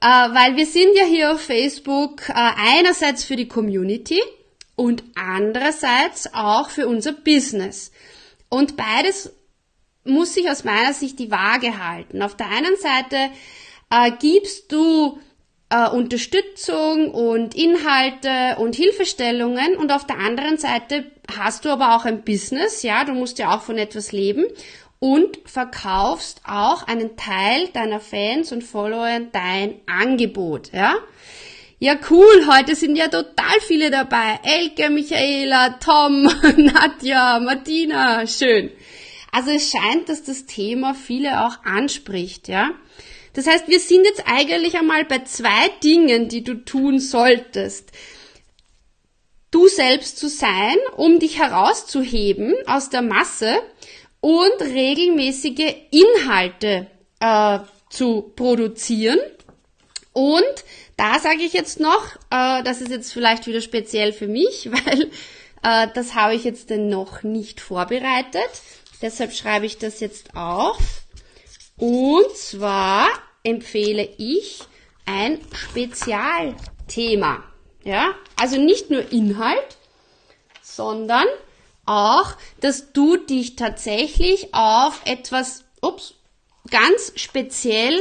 Äh, 0.00 0.06
weil 0.06 0.56
wir 0.56 0.66
sind 0.66 0.94
ja 0.94 1.04
hier 1.04 1.32
auf 1.32 1.40
Facebook 1.40 2.28
äh, 2.28 2.32
einerseits 2.34 3.24
für 3.24 3.34
die 3.34 3.48
Community, 3.48 4.20
und 4.78 5.02
andererseits 5.16 6.32
auch 6.32 6.70
für 6.70 6.86
unser 6.86 7.12
Business. 7.12 7.90
Und 8.48 8.76
beides 8.76 9.34
muss 10.04 10.34
sich 10.34 10.48
aus 10.48 10.62
meiner 10.62 10.94
Sicht 10.94 11.18
die 11.18 11.32
Waage 11.32 11.84
halten. 11.84 12.22
Auf 12.22 12.36
der 12.36 12.46
einen 12.48 12.76
Seite 12.76 13.16
äh, 13.90 14.12
gibst 14.20 14.70
du 14.70 15.18
äh, 15.68 15.88
Unterstützung 15.88 17.10
und 17.10 17.56
Inhalte 17.56 18.56
und 18.60 18.76
Hilfestellungen 18.76 19.76
und 19.76 19.90
auf 19.90 20.06
der 20.06 20.18
anderen 20.18 20.58
Seite 20.58 21.10
hast 21.36 21.64
du 21.64 21.70
aber 21.70 21.96
auch 21.96 22.04
ein 22.04 22.22
Business, 22.22 22.84
ja, 22.84 23.04
du 23.04 23.14
musst 23.14 23.40
ja 23.40 23.56
auch 23.56 23.62
von 23.62 23.78
etwas 23.78 24.12
leben 24.12 24.44
und 25.00 25.40
verkaufst 25.44 26.40
auch 26.46 26.84
einen 26.86 27.16
Teil 27.16 27.66
deiner 27.72 27.98
Fans 27.98 28.52
und 28.52 28.62
Follower 28.62 29.20
dein 29.32 29.80
Angebot, 29.86 30.72
ja. 30.72 30.94
Ja, 31.80 31.96
cool, 32.10 32.48
heute 32.48 32.74
sind 32.74 32.96
ja 32.96 33.06
total 33.06 33.60
viele 33.60 33.92
dabei. 33.92 34.40
Elke, 34.42 34.90
Michaela, 34.90 35.78
Tom, 35.78 36.24
Nadja, 36.56 37.38
Martina, 37.38 38.26
schön. 38.26 38.72
Also 39.30 39.52
es 39.52 39.70
scheint, 39.70 40.08
dass 40.08 40.24
das 40.24 40.46
Thema 40.46 40.94
viele 40.94 41.46
auch 41.46 41.64
anspricht, 41.64 42.48
ja. 42.48 42.70
Das 43.34 43.46
heißt, 43.46 43.68
wir 43.68 43.78
sind 43.78 44.04
jetzt 44.04 44.24
eigentlich 44.26 44.76
einmal 44.76 45.04
bei 45.04 45.20
zwei 45.20 45.68
Dingen, 45.84 46.28
die 46.28 46.42
du 46.42 46.54
tun 46.54 46.98
solltest. 46.98 47.92
Du 49.52 49.68
selbst 49.68 50.18
zu 50.18 50.28
sein, 50.28 50.76
um 50.96 51.20
dich 51.20 51.38
herauszuheben 51.38 52.56
aus 52.66 52.90
der 52.90 53.02
Masse 53.02 53.54
und 54.18 54.60
regelmäßige 54.60 55.76
Inhalte 55.92 56.88
äh, 57.20 57.60
zu 57.88 58.32
produzieren. 58.34 59.20
Und 60.12 60.64
da 60.98 61.20
sage 61.20 61.42
ich 61.42 61.52
jetzt 61.54 61.80
noch, 61.80 62.16
äh, 62.30 62.62
das 62.64 62.82
ist 62.82 62.90
jetzt 62.90 63.12
vielleicht 63.12 63.46
wieder 63.46 63.62
speziell 63.62 64.12
für 64.12 64.26
mich, 64.26 64.68
weil 64.70 65.10
äh, 65.62 65.88
das 65.94 66.14
habe 66.14 66.34
ich 66.34 66.44
jetzt 66.44 66.68
denn 66.68 66.88
noch 66.88 67.22
nicht 67.22 67.60
vorbereitet. 67.60 68.50
Deshalb 69.00 69.32
schreibe 69.32 69.64
ich 69.64 69.78
das 69.78 70.00
jetzt 70.00 70.34
auf. 70.34 70.76
Und 71.76 72.36
zwar 72.36 73.08
empfehle 73.44 74.08
ich 74.18 74.60
ein 75.06 75.38
Spezialthema. 75.54 77.44
Ja, 77.84 78.14
also 78.36 78.60
nicht 78.60 78.90
nur 78.90 79.12
Inhalt, 79.12 79.76
sondern 80.60 81.26
auch, 81.86 82.32
dass 82.60 82.92
du 82.92 83.16
dich 83.16 83.54
tatsächlich 83.54 84.52
auf 84.52 85.00
etwas, 85.04 85.64
ups, 85.80 86.14
ganz 86.70 87.12
speziell 87.14 87.96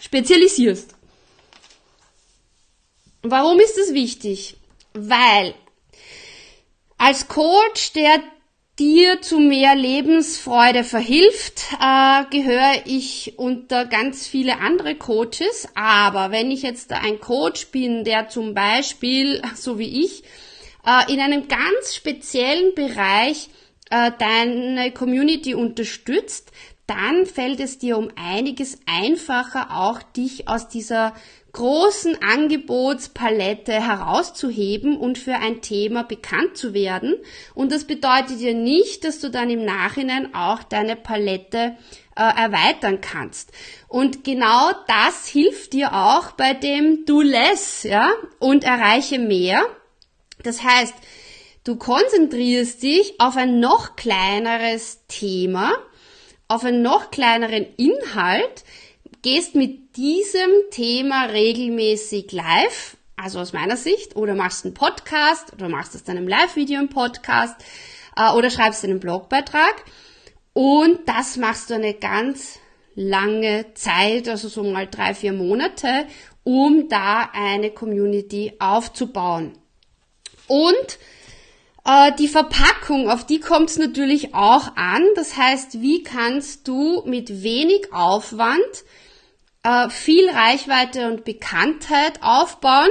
spezialisierst. 0.00 0.95
Warum 3.22 3.58
ist 3.58 3.76
das 3.76 3.94
wichtig? 3.94 4.56
Weil 4.94 5.54
als 6.98 7.28
Coach, 7.28 7.92
der 7.92 8.22
dir 8.78 9.22
zu 9.22 9.38
mehr 9.38 9.74
Lebensfreude 9.74 10.84
verhilft, 10.84 11.62
äh, 11.80 12.24
gehöre 12.30 12.82
ich 12.84 13.34
unter 13.38 13.86
ganz 13.86 14.26
viele 14.26 14.58
andere 14.58 14.94
Coaches. 14.96 15.68
Aber 15.74 16.30
wenn 16.30 16.50
ich 16.50 16.62
jetzt 16.62 16.92
ein 16.92 17.20
Coach 17.20 17.68
bin, 17.68 18.04
der 18.04 18.28
zum 18.28 18.54
Beispiel, 18.54 19.42
so 19.54 19.78
wie 19.78 20.04
ich, 20.04 20.24
äh, 20.86 21.12
in 21.12 21.20
einem 21.20 21.48
ganz 21.48 21.94
speziellen 21.94 22.74
Bereich 22.74 23.48
äh, 23.90 24.12
deine 24.18 24.92
Community 24.92 25.54
unterstützt, 25.54 26.52
dann 26.86 27.26
fällt 27.26 27.60
es 27.60 27.78
dir 27.78 27.98
um 27.98 28.10
einiges 28.14 28.78
einfacher, 28.86 29.76
auch 29.76 30.02
dich 30.02 30.48
aus 30.48 30.68
dieser 30.68 31.14
großen 31.56 32.22
Angebotspalette 32.22 33.72
herauszuheben 33.72 34.98
und 34.98 35.16
für 35.16 35.36
ein 35.36 35.62
Thema 35.62 36.04
bekannt 36.04 36.58
zu 36.58 36.74
werden. 36.74 37.16
Und 37.54 37.72
das 37.72 37.84
bedeutet 37.84 38.40
ja 38.40 38.52
nicht, 38.52 39.04
dass 39.04 39.20
du 39.20 39.30
dann 39.30 39.48
im 39.48 39.64
Nachhinein 39.64 40.34
auch 40.34 40.62
deine 40.62 40.96
Palette 40.96 41.76
äh, 42.14 42.20
erweitern 42.22 43.00
kannst. 43.00 43.52
Und 43.88 44.22
genau 44.22 44.70
das 44.86 45.26
hilft 45.26 45.72
dir 45.72 45.94
auch 45.94 46.32
bei 46.32 46.52
dem 46.52 47.06
Do 47.06 47.22
Less, 47.22 47.84
ja, 47.84 48.10
und 48.38 48.62
erreiche 48.62 49.18
mehr. 49.18 49.62
Das 50.42 50.62
heißt, 50.62 50.94
du 51.64 51.76
konzentrierst 51.76 52.82
dich 52.82 53.18
auf 53.18 53.38
ein 53.38 53.60
noch 53.60 53.96
kleineres 53.96 55.06
Thema, 55.08 55.72
auf 56.48 56.64
einen 56.64 56.82
noch 56.82 57.10
kleineren 57.10 57.66
Inhalt, 57.78 58.64
gehst 59.22 59.54
mit 59.54 59.96
diesem 59.96 60.50
Thema 60.70 61.26
regelmäßig 61.26 62.32
live, 62.32 62.96
also 63.16 63.40
aus 63.40 63.52
meiner 63.52 63.76
Sicht, 63.76 64.16
oder 64.16 64.34
machst 64.34 64.64
einen 64.64 64.74
Podcast 64.74 65.52
oder 65.52 65.68
machst 65.68 65.94
aus 65.94 66.04
deinem 66.04 66.28
Live-Video 66.28 66.78
einen 66.78 66.88
Podcast 66.88 67.56
äh, 68.16 68.30
oder 68.32 68.50
schreibst 68.50 68.84
einen 68.84 69.00
Blogbeitrag 69.00 69.84
und 70.52 71.00
das 71.06 71.36
machst 71.36 71.68
du 71.68 71.74
eine 71.74 71.92
ganz 71.92 72.58
lange 72.94 73.66
Zeit, 73.74 74.26
also 74.26 74.48
so 74.48 74.64
mal 74.64 74.86
drei, 74.86 75.12
vier 75.12 75.34
Monate, 75.34 76.06
um 76.44 76.88
da 76.88 77.28
eine 77.34 77.70
Community 77.70 78.54
aufzubauen. 78.58 79.52
Und 80.46 80.98
äh, 81.84 82.12
die 82.18 82.28
Verpackung, 82.28 83.10
auf 83.10 83.26
die 83.26 83.38
kommt 83.38 83.68
es 83.68 83.78
natürlich 83.78 84.34
auch 84.34 84.74
an. 84.76 85.04
Das 85.14 85.36
heißt, 85.36 85.82
wie 85.82 86.02
kannst 86.02 86.66
du 86.66 87.02
mit 87.04 87.42
wenig 87.42 87.92
Aufwand 87.92 88.84
äh, 89.66 89.90
viel 89.90 90.30
Reichweite 90.30 91.08
und 91.08 91.24
Bekanntheit 91.24 92.22
aufbauen. 92.22 92.90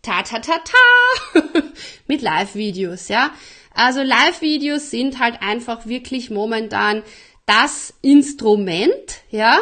Ta 0.00 0.22
ta 0.22 0.38
ta 0.38 0.58
ta 0.58 1.40
mit 2.06 2.22
Live-Videos, 2.22 3.08
ja. 3.08 3.30
Also 3.74 4.02
Live-Videos 4.02 4.90
sind 4.90 5.18
halt 5.18 5.42
einfach 5.42 5.86
wirklich 5.86 6.30
momentan 6.30 7.02
das 7.44 7.92
Instrument, 8.00 9.20
ja. 9.30 9.58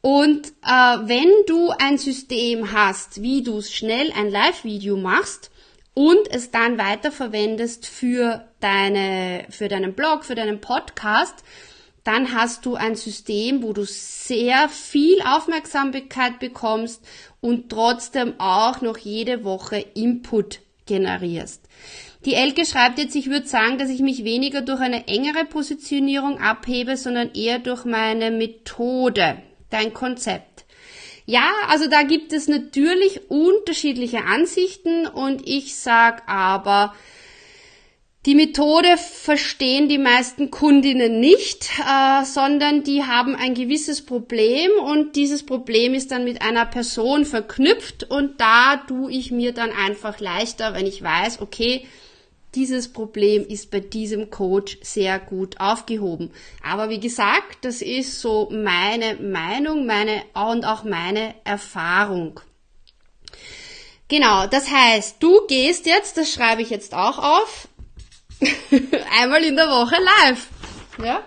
Und 0.00 0.48
äh, 0.64 0.98
wenn 1.04 1.30
du 1.46 1.70
ein 1.70 1.98
System 1.98 2.72
hast, 2.72 3.22
wie 3.22 3.42
du 3.42 3.62
schnell 3.62 4.12
ein 4.16 4.30
Live-Video 4.30 4.96
machst 4.96 5.50
und 5.94 6.28
es 6.30 6.50
dann 6.50 6.78
weiterverwendest 6.78 7.86
für 7.86 8.48
deine, 8.60 9.46
für 9.50 9.68
deinen 9.68 9.94
Blog, 9.94 10.24
für 10.24 10.34
deinen 10.34 10.60
Podcast, 10.60 11.44
dann 12.08 12.32
hast 12.32 12.64
du 12.64 12.74
ein 12.74 12.96
System, 12.96 13.62
wo 13.62 13.74
du 13.74 13.84
sehr 13.84 14.70
viel 14.70 15.20
Aufmerksamkeit 15.20 16.38
bekommst 16.38 17.04
und 17.42 17.68
trotzdem 17.68 18.32
auch 18.38 18.80
noch 18.80 18.96
jede 18.96 19.44
Woche 19.44 19.84
Input 19.94 20.60
generierst. 20.86 21.60
Die 22.24 22.32
Elke 22.32 22.64
schreibt 22.64 22.98
jetzt, 22.98 23.14
ich 23.14 23.28
würde 23.28 23.46
sagen, 23.46 23.76
dass 23.76 23.90
ich 23.90 24.00
mich 24.00 24.24
weniger 24.24 24.62
durch 24.62 24.80
eine 24.80 25.06
engere 25.06 25.44
Positionierung 25.44 26.38
abhebe, 26.40 26.96
sondern 26.96 27.32
eher 27.34 27.58
durch 27.58 27.84
meine 27.84 28.30
Methode, 28.30 29.42
dein 29.68 29.92
Konzept. 29.92 30.64
Ja, 31.26 31.50
also 31.68 31.90
da 31.90 32.04
gibt 32.04 32.32
es 32.32 32.48
natürlich 32.48 33.30
unterschiedliche 33.30 34.24
Ansichten 34.24 35.06
und 35.06 35.46
ich 35.46 35.76
sag 35.76 36.26
aber, 36.26 36.94
die 38.28 38.34
Methode 38.34 38.98
verstehen 38.98 39.88
die 39.88 39.96
meisten 39.96 40.50
Kundinnen 40.50 41.18
nicht, 41.18 41.70
äh, 41.80 42.26
sondern 42.26 42.82
die 42.84 43.04
haben 43.04 43.34
ein 43.34 43.54
gewisses 43.54 44.04
Problem 44.04 44.70
und 44.84 45.16
dieses 45.16 45.46
Problem 45.46 45.94
ist 45.94 46.10
dann 46.10 46.24
mit 46.24 46.42
einer 46.42 46.66
Person 46.66 47.24
verknüpft 47.24 48.04
und 48.10 48.38
da 48.38 48.82
tue 48.86 49.10
ich 49.12 49.30
mir 49.30 49.54
dann 49.54 49.70
einfach 49.72 50.20
leichter, 50.20 50.74
wenn 50.74 50.84
ich 50.84 51.02
weiß, 51.02 51.40
okay, 51.40 51.86
dieses 52.54 52.92
Problem 52.92 53.46
ist 53.46 53.70
bei 53.70 53.80
diesem 53.80 54.28
Coach 54.28 54.76
sehr 54.82 55.18
gut 55.18 55.58
aufgehoben. 55.58 56.30
Aber 56.62 56.90
wie 56.90 57.00
gesagt, 57.00 57.64
das 57.64 57.80
ist 57.80 58.20
so 58.20 58.50
meine 58.52 59.14
Meinung, 59.14 59.86
meine 59.86 60.22
und 60.34 60.66
auch 60.66 60.84
meine 60.84 61.34
Erfahrung. 61.44 62.40
Genau, 64.08 64.46
das 64.46 64.70
heißt, 64.70 65.16
du 65.18 65.46
gehst 65.46 65.86
jetzt, 65.86 66.18
das 66.18 66.30
schreibe 66.30 66.60
ich 66.60 66.68
jetzt 66.68 66.92
auch 66.92 67.18
auf, 67.18 67.68
Einmal 69.20 69.42
in 69.44 69.56
der 69.56 69.68
Woche 69.68 69.96
live. 69.96 70.48
Ja? 71.02 71.22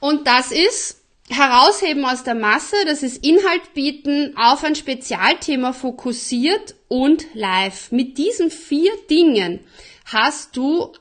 Und 0.00 0.26
das 0.26 0.52
ist 0.52 0.98
herausheben 1.28 2.04
aus 2.04 2.22
der 2.22 2.34
Masse, 2.34 2.76
das 2.86 3.02
ist 3.02 3.24
Inhalt 3.24 3.74
bieten, 3.74 4.34
auf 4.36 4.64
ein 4.64 4.74
Spezialthema 4.74 5.72
fokussiert 5.72 6.74
und 6.88 7.26
live. 7.34 7.92
Mit 7.92 8.16
diesen 8.16 8.50
vier 8.50 8.92
Dingen 9.10 9.60
hast 10.06 10.56
du 10.56 10.92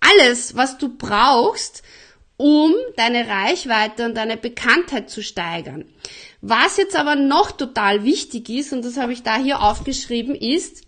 alles, 0.00 0.54
was 0.54 0.78
du 0.78 0.96
brauchst, 0.96 1.82
um 2.36 2.72
deine 2.96 3.28
Reichweite 3.28 4.04
und 4.04 4.16
deine 4.16 4.36
Bekanntheit 4.36 5.10
zu 5.10 5.22
steigern. 5.22 5.84
Was 6.40 6.76
jetzt 6.76 6.96
aber 6.96 7.14
noch 7.14 7.52
total 7.52 8.04
wichtig 8.04 8.48
ist, 8.48 8.72
und 8.72 8.84
das 8.84 8.96
habe 8.96 9.12
ich 9.12 9.22
da 9.22 9.36
hier 9.36 9.62
aufgeschrieben, 9.62 10.34
ist, 10.34 10.82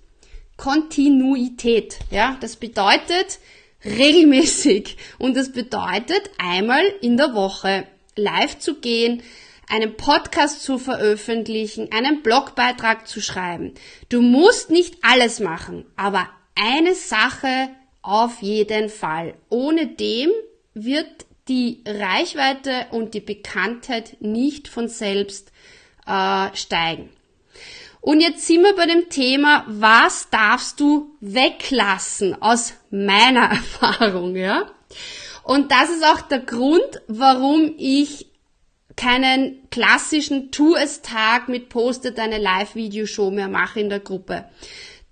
Kontinuität. 0.56 1.99
Ja, 2.11 2.37
das 2.40 2.56
bedeutet 2.56 3.38
regelmäßig 3.84 4.96
und 5.18 5.37
das 5.37 5.52
bedeutet 5.52 6.30
einmal 6.38 6.82
in 7.00 7.16
der 7.16 7.34
Woche 7.34 7.87
live 8.16 8.58
zu 8.58 8.76
gehen, 8.76 9.23
einen 9.68 9.96
Podcast 9.96 10.62
zu 10.62 10.78
veröffentlichen, 10.78 11.90
einen 11.92 12.23
Blogbeitrag 12.23 13.08
zu 13.08 13.20
schreiben. 13.20 13.75
Du 14.08 14.20
musst 14.20 14.70
nicht 14.70 14.96
alles 15.02 15.40
machen, 15.40 15.87
aber 15.96 16.28
eine 16.54 16.94
Sache 16.94 17.68
auf 18.02 18.42
jeden 18.42 18.88
Fall. 18.90 19.34
Ohne 19.49 19.87
dem 19.87 20.30
wird 20.75 21.26
die 21.49 21.82
Reichweite 21.87 22.87
und 22.90 23.14
die 23.14 23.20
Bekanntheit 23.20 24.16
nicht 24.20 24.68
von 24.68 24.88
selbst 24.88 25.52
äh, 26.06 26.49
steigen. 26.54 27.11
Und 28.04 28.20
jetzt 28.20 28.46
sind 28.46 28.62
wir 28.62 28.76
bei 28.76 28.84
dem 28.84 29.08
Thema, 29.08 29.64
was 29.66 30.28
darfst 30.28 30.78
du 30.78 31.16
weglassen 31.20 32.40
aus 32.42 32.75
meiner 32.90 33.44
Erfahrung, 33.50 34.37
ja? 34.37 34.70
Und 35.42 35.73
das 35.73 35.88
ist 35.88 36.04
auch 36.04 36.20
der 36.20 36.40
Grund, 36.40 37.00
warum 37.08 37.73
ich 37.78 38.26
keinen 38.94 39.70
klassischen 39.70 40.50
Tu-es-Tag 40.50 41.49
mit 41.49 41.70
Postet 41.70 42.18
eine 42.18 42.37
Live-Videoshow 42.37 43.30
mehr 43.30 43.49
mache 43.49 43.80
in 43.80 43.88
der 43.88 44.00
Gruppe. 44.00 44.50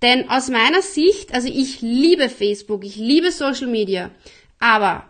Denn 0.03 0.29
aus 0.29 0.49
meiner 0.49 0.83
Sicht, 0.83 1.33
also 1.33 1.47
ich 1.47 1.81
liebe 1.81 2.29
Facebook, 2.29 2.85
ich 2.85 2.97
liebe 2.97 3.31
Social 3.31 3.67
Media, 3.67 4.11
aber 4.59 5.09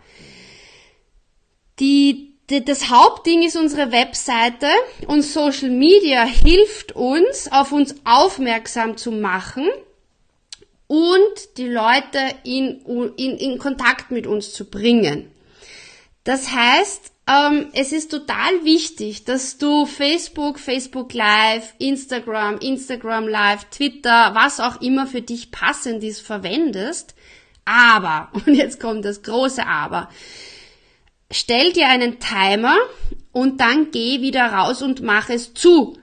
die 1.81 2.32
das 2.47 2.89
Hauptding 2.89 3.43
ist 3.43 3.55
unsere 3.55 3.91
Webseite 3.91 4.67
und 5.07 5.21
Social 5.21 5.69
Media 5.69 6.23
hilft 6.25 6.93
uns, 6.93 7.51
auf 7.51 7.71
uns 7.71 7.95
aufmerksam 8.03 8.97
zu 8.97 9.11
machen 9.11 9.69
und 10.87 11.57
die 11.57 11.69
Leute 11.69 12.19
in, 12.43 12.81
in, 13.17 13.37
in 13.37 13.57
Kontakt 13.57 14.11
mit 14.11 14.27
uns 14.27 14.53
zu 14.53 14.69
bringen. 14.69 15.31
Das 16.23 16.51
heißt, 16.51 17.11
ähm, 17.25 17.67
es 17.73 17.93
ist 17.93 18.11
total 18.11 18.63
wichtig, 18.63 19.23
dass 19.23 19.57
du 19.57 19.85
Facebook, 19.85 20.59
Facebook 20.59 21.13
Live, 21.13 21.73
Instagram, 21.79 22.57
Instagram 22.57 23.27
Live, 23.27 23.65
Twitter, 23.65 24.35
was 24.35 24.59
auch 24.59 24.81
immer 24.81 25.07
für 25.07 25.21
dich 25.21 25.51
passend 25.51 26.03
ist, 26.03 26.19
verwendest. 26.19 27.15
Aber, 27.65 28.29
und 28.45 28.53
jetzt 28.53 28.79
kommt 28.79 29.05
das 29.05 29.23
große 29.23 29.65
Aber, 29.65 30.09
stell 31.33 31.73
dir 31.73 31.87
einen 31.87 32.19
Timer 32.19 32.75
und 33.31 33.59
dann 33.59 33.91
geh 33.91 34.21
wieder 34.21 34.45
raus 34.45 34.81
und 34.81 35.01
mach 35.01 35.29
es 35.29 35.53
zu. 35.53 35.97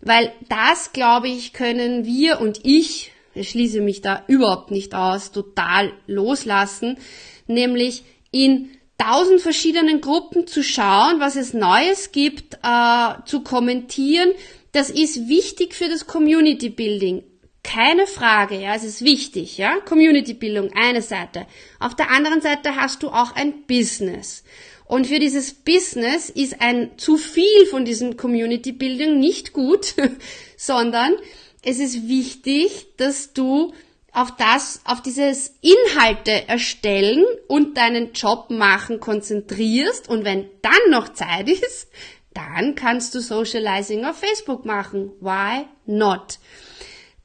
Weil 0.00 0.32
das, 0.48 0.92
glaube 0.92 1.28
ich, 1.28 1.52
können 1.52 2.06
wir 2.06 2.40
und 2.40 2.60
ich, 2.64 3.12
ich 3.34 3.50
schließe 3.50 3.80
mich 3.80 4.00
da 4.00 4.24
überhaupt 4.28 4.70
nicht 4.70 4.94
aus, 4.94 5.32
total 5.32 5.92
loslassen, 6.06 6.98
nämlich 7.46 8.04
in 8.30 8.70
tausend 8.96 9.40
verschiedenen 9.40 10.00
Gruppen 10.00 10.46
zu 10.46 10.62
schauen, 10.62 11.20
was 11.20 11.36
es 11.36 11.54
Neues 11.54 12.12
gibt, 12.12 12.58
äh, 12.62 13.14
zu 13.26 13.42
kommentieren. 13.42 14.30
Das 14.72 14.90
ist 14.90 15.28
wichtig 15.28 15.74
für 15.74 15.88
das 15.88 16.06
Community 16.06 16.68
Building. 16.68 17.22
Keine 17.68 18.06
Frage, 18.06 18.58
ja, 18.58 18.74
es 18.74 18.82
ist 18.82 19.04
wichtig, 19.04 19.58
ja. 19.58 19.78
Community 19.80 20.32
Bildung, 20.32 20.70
eine 20.74 21.02
Seite. 21.02 21.46
Auf 21.78 21.94
der 21.94 22.10
anderen 22.10 22.40
Seite 22.40 22.76
hast 22.76 23.02
du 23.02 23.08
auch 23.08 23.36
ein 23.36 23.66
Business. 23.66 24.42
Und 24.86 25.06
für 25.06 25.18
dieses 25.18 25.52
Business 25.52 26.30
ist 26.30 26.62
ein 26.62 26.96
zu 26.96 27.18
viel 27.18 27.66
von 27.66 27.84
diesem 27.84 28.16
Community 28.16 28.72
Building 28.72 29.20
nicht 29.20 29.52
gut, 29.52 29.94
sondern 30.56 31.14
es 31.62 31.78
ist 31.78 32.08
wichtig, 32.08 32.86
dass 32.96 33.34
du 33.34 33.74
auf 34.12 34.34
das, 34.36 34.80
auf 34.84 35.02
dieses 35.02 35.54
Inhalte 35.60 36.48
erstellen 36.48 37.26
und 37.48 37.76
deinen 37.76 38.14
Job 38.14 38.46
machen 38.48 38.98
konzentrierst 38.98 40.08
und 40.08 40.24
wenn 40.24 40.48
dann 40.62 40.90
noch 40.90 41.12
Zeit 41.12 41.50
ist, 41.50 41.88
dann 42.32 42.74
kannst 42.76 43.14
du 43.14 43.20
Socializing 43.20 44.06
auf 44.06 44.16
Facebook 44.16 44.64
machen. 44.64 45.12
Why 45.20 45.66
not? 45.84 46.38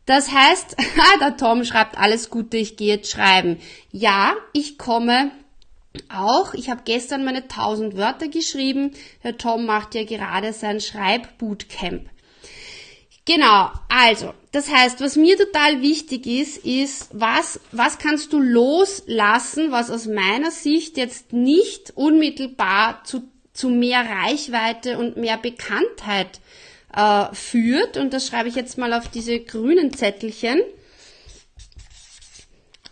Das 0.05 0.31
heißt, 0.31 0.75
ah, 0.97 1.19
der 1.19 1.37
Tom 1.37 1.63
schreibt 1.63 1.97
alles 1.97 2.29
Gute, 2.29 2.57
ich 2.57 2.77
gehe 2.77 2.95
jetzt 2.95 3.11
schreiben. 3.11 3.59
Ja, 3.91 4.35
ich 4.53 4.77
komme 4.77 5.31
auch. 6.09 6.53
Ich 6.53 6.69
habe 6.69 6.81
gestern 6.85 7.23
meine 7.23 7.43
1000 7.43 7.95
Wörter 7.95 8.27
geschrieben. 8.27 8.91
Herr 9.19 9.37
Tom 9.37 9.65
macht 9.65 9.95
ja 9.95 10.03
gerade 10.03 10.53
sein 10.53 10.81
Schreibbootcamp. 10.81 12.09
Genau, 13.25 13.71
also, 13.87 14.33
das 14.51 14.69
heißt, 14.69 14.99
was 14.99 15.15
mir 15.15 15.37
total 15.37 15.81
wichtig 15.81 16.27
ist, 16.27 16.57
ist, 16.57 17.07
was, 17.13 17.61
was 17.71 17.97
kannst 17.97 18.33
du 18.33 18.39
loslassen, 18.39 19.71
was 19.71 19.89
aus 19.89 20.07
meiner 20.07 20.51
Sicht 20.51 20.97
jetzt 20.97 21.31
nicht 21.31 21.93
unmittelbar 21.95 23.01
zu, 23.05 23.23
zu 23.53 23.69
mehr 23.69 24.01
Reichweite 24.01 24.97
und 24.97 25.15
mehr 25.15 25.37
Bekanntheit 25.37 26.41
äh, 26.95 27.33
führt. 27.33 27.97
Und 27.97 28.13
das 28.13 28.27
schreibe 28.27 28.49
ich 28.49 28.55
jetzt 28.55 28.77
mal 28.77 28.93
auf 28.93 29.07
diese 29.09 29.39
grünen 29.39 29.93
Zettelchen. 29.93 30.61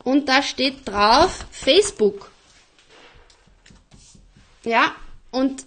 Und 0.03 0.29
da 0.29 0.41
steht 0.41 0.87
drauf 0.87 1.45
Facebook. 1.51 2.31
Ja, 4.63 4.95
und 5.31 5.65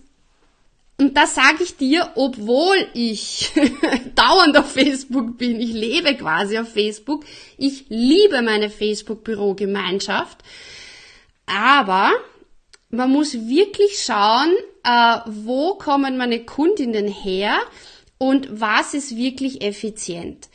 und 0.97 1.16
das 1.16 1.34
sage 1.34 1.64
ich 1.64 1.76
dir, 1.76 2.12
obwohl 2.14 2.76
ich 2.94 3.50
dauernd 4.14 4.56
auf 4.56 4.73
Facebook 4.73 5.36
bin. 5.38 5.60
Ich 5.60 5.73
lebe 5.73 6.14
quasi 6.14 6.56
auf 6.56 6.73
Facebook. 6.73 7.25
Ich 7.58 7.86
liebe 7.88 8.42
meine 8.42 8.70
Facebook-Bürogemeinschaft. 8.70 10.38
Aber 11.47 12.12
man 12.90 13.10
muss 13.10 13.34
wirklich 13.34 14.04
schauen, 14.04 14.54
äh, 14.84 15.18
wo 15.26 15.75
kommen 15.75 16.16
meine 16.16 16.44
Kundinnen 16.44 17.08
her 17.08 17.58
und 18.18 18.60
was 18.60 18.94
ist 18.94 19.16
wirklich 19.16 19.62
effizient. 19.62 20.48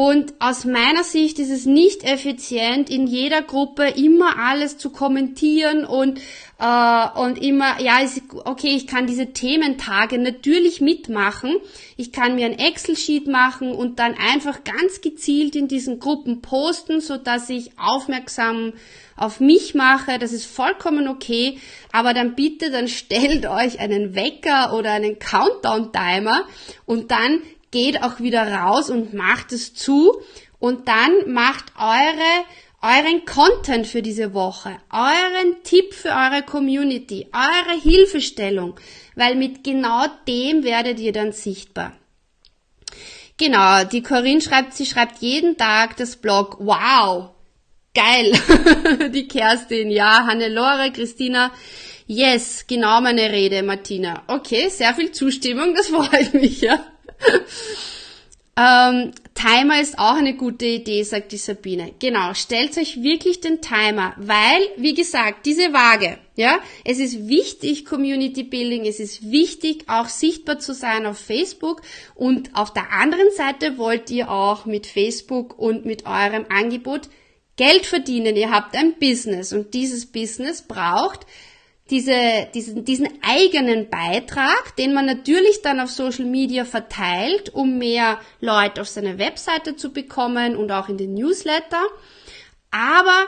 Und 0.00 0.34
aus 0.38 0.64
meiner 0.64 1.02
Sicht 1.02 1.40
ist 1.40 1.50
es 1.50 1.66
nicht 1.66 2.04
effizient, 2.04 2.88
in 2.88 3.08
jeder 3.08 3.42
Gruppe 3.42 3.82
immer 3.96 4.38
alles 4.38 4.78
zu 4.78 4.90
kommentieren 4.90 5.84
und, 5.84 6.20
äh, 6.60 7.18
und 7.18 7.42
immer, 7.42 7.80
ja, 7.80 7.98
okay, 8.44 8.76
ich 8.76 8.86
kann 8.86 9.08
diese 9.08 9.32
Thementage 9.32 10.18
natürlich 10.18 10.80
mitmachen. 10.80 11.56
Ich 11.96 12.12
kann 12.12 12.36
mir 12.36 12.46
ein 12.46 12.60
Excel-Sheet 12.60 13.26
machen 13.26 13.72
und 13.72 13.98
dann 13.98 14.14
einfach 14.14 14.62
ganz 14.62 15.00
gezielt 15.00 15.56
in 15.56 15.66
diesen 15.66 15.98
Gruppen 15.98 16.42
posten, 16.42 17.00
so 17.00 17.16
dass 17.16 17.50
ich 17.50 17.72
aufmerksam 17.76 18.74
auf 19.18 19.40
mich 19.40 19.74
mache. 19.74 20.18
Das 20.18 20.32
ist 20.32 20.46
vollkommen 20.46 21.08
okay. 21.08 21.58
Aber 21.92 22.14
dann 22.14 22.34
bitte, 22.34 22.70
dann 22.70 22.88
stellt 22.88 23.46
euch 23.46 23.80
einen 23.80 24.14
Wecker 24.14 24.74
oder 24.74 24.92
einen 24.92 25.18
Countdown-Timer 25.18 26.44
und 26.86 27.10
dann 27.10 27.42
geht 27.70 28.02
auch 28.02 28.20
wieder 28.20 28.50
raus 28.50 28.90
und 28.90 29.14
macht 29.14 29.52
es 29.52 29.74
zu 29.74 30.16
und 30.58 30.88
dann 30.88 31.32
macht 31.32 31.66
eure 31.78 32.44
euren 32.80 33.24
Content 33.24 33.88
für 33.88 34.02
diese 34.02 34.34
Woche, 34.34 34.76
euren 34.92 35.62
Tipp 35.64 35.94
für 35.94 36.10
eure 36.10 36.44
Community, 36.44 37.26
eure 37.32 37.80
Hilfestellung, 37.80 38.78
weil 39.16 39.34
mit 39.34 39.64
genau 39.64 40.06
dem 40.28 40.62
werdet 40.62 41.00
ihr 41.00 41.12
dann 41.12 41.32
sichtbar. 41.32 41.96
Genau, 43.36 43.84
die 43.84 44.02
Corinne 44.02 44.40
schreibt, 44.40 44.74
sie 44.74 44.86
schreibt 44.86 45.18
jeden 45.18 45.56
Tag 45.56 45.96
das 45.96 46.16
Blog. 46.16 46.56
Wow, 46.60 47.30
geil. 47.98 49.10
die 49.10 49.26
Kerstin, 49.26 49.90
ja, 49.90 50.26
Hannelore, 50.26 50.92
Christina. 50.92 51.52
Yes, 52.06 52.64
genau 52.66 53.00
meine 53.00 53.32
Rede, 53.32 53.62
Martina. 53.62 54.22
Okay, 54.28 54.68
sehr 54.68 54.94
viel 54.94 55.10
Zustimmung, 55.12 55.74
das 55.74 55.88
freut 55.96 56.32
mich, 56.34 56.60
ja. 56.60 56.84
ähm, 58.56 59.12
Timer 59.34 59.80
ist 59.80 59.98
auch 59.98 60.14
eine 60.14 60.34
gute 60.34 60.64
Idee, 60.64 61.02
sagt 61.02 61.32
die 61.32 61.36
Sabine. 61.38 61.92
Genau, 61.98 62.34
stellt 62.34 62.76
euch 62.78 63.02
wirklich 63.02 63.40
den 63.40 63.60
Timer, 63.60 64.14
weil, 64.16 64.62
wie 64.76 64.94
gesagt, 64.94 65.44
diese 65.44 65.72
Waage, 65.72 66.18
ja, 66.36 66.60
es 66.84 67.00
ist 67.00 67.28
wichtig, 67.28 67.84
Community 67.84 68.44
Building, 68.44 68.86
es 68.86 69.00
ist 69.00 69.30
wichtig, 69.30 69.84
auch 69.88 70.08
sichtbar 70.08 70.60
zu 70.60 70.72
sein 70.72 71.04
auf 71.04 71.18
Facebook 71.18 71.82
und 72.14 72.54
auf 72.54 72.72
der 72.72 72.92
anderen 72.92 73.30
Seite 73.36 73.76
wollt 73.76 74.10
ihr 74.10 74.30
auch 74.30 74.66
mit 74.66 74.86
Facebook 74.86 75.58
und 75.58 75.84
mit 75.84 76.06
eurem 76.06 76.46
Angebot 76.48 77.08
Geld 77.58 77.84
verdienen. 77.84 78.36
Ihr 78.36 78.50
habt 78.50 78.74
ein 78.74 78.94
Business 78.98 79.52
und 79.52 79.74
dieses 79.74 80.06
Business 80.06 80.62
braucht 80.62 81.26
diese, 81.90 82.48
diesen, 82.54 82.84
diesen 82.84 83.08
eigenen 83.22 83.88
Beitrag, 83.88 84.76
den 84.76 84.92
man 84.92 85.06
natürlich 85.06 85.62
dann 85.62 85.80
auf 85.80 85.90
Social 85.90 86.26
Media 86.26 86.64
verteilt, 86.64 87.54
um 87.54 87.78
mehr 87.78 88.20
Leute 88.40 88.82
auf 88.82 88.88
seine 88.88 89.18
Webseite 89.18 89.74
zu 89.76 89.92
bekommen 89.92 90.56
und 90.56 90.70
auch 90.70 90.88
in 90.88 90.98
den 90.98 91.14
Newsletter. 91.14 91.82
Aber 92.70 93.26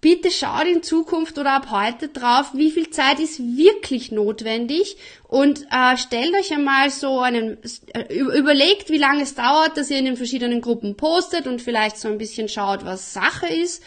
bitte 0.00 0.30
schaut 0.30 0.66
in 0.66 0.82
Zukunft 0.82 1.38
oder 1.38 1.54
ab 1.54 1.70
heute 1.70 2.08
drauf, 2.08 2.50
wie 2.54 2.70
viel 2.70 2.90
Zeit 2.90 3.18
ist 3.18 3.40
wirklich 3.40 4.12
notwendig 4.12 4.96
und 5.26 5.66
äh, 5.72 5.96
stellt 5.96 6.34
euch 6.34 6.52
einmal 6.52 6.90
so 6.90 7.20
einen, 7.20 7.58
äh, 7.94 8.14
überlegt, 8.14 8.90
wie 8.90 8.98
lange 8.98 9.22
es 9.22 9.34
dauert, 9.34 9.76
dass 9.76 9.90
ihr 9.90 9.98
in 9.98 10.04
den 10.04 10.16
verschiedenen 10.16 10.60
Gruppen 10.60 10.96
postet 10.96 11.46
und 11.46 11.60
vielleicht 11.60 11.98
so 11.98 12.08
ein 12.08 12.18
bisschen 12.18 12.48
schaut, 12.48 12.84
was 12.84 13.12
Sache 13.12 13.48
ist 13.48 13.82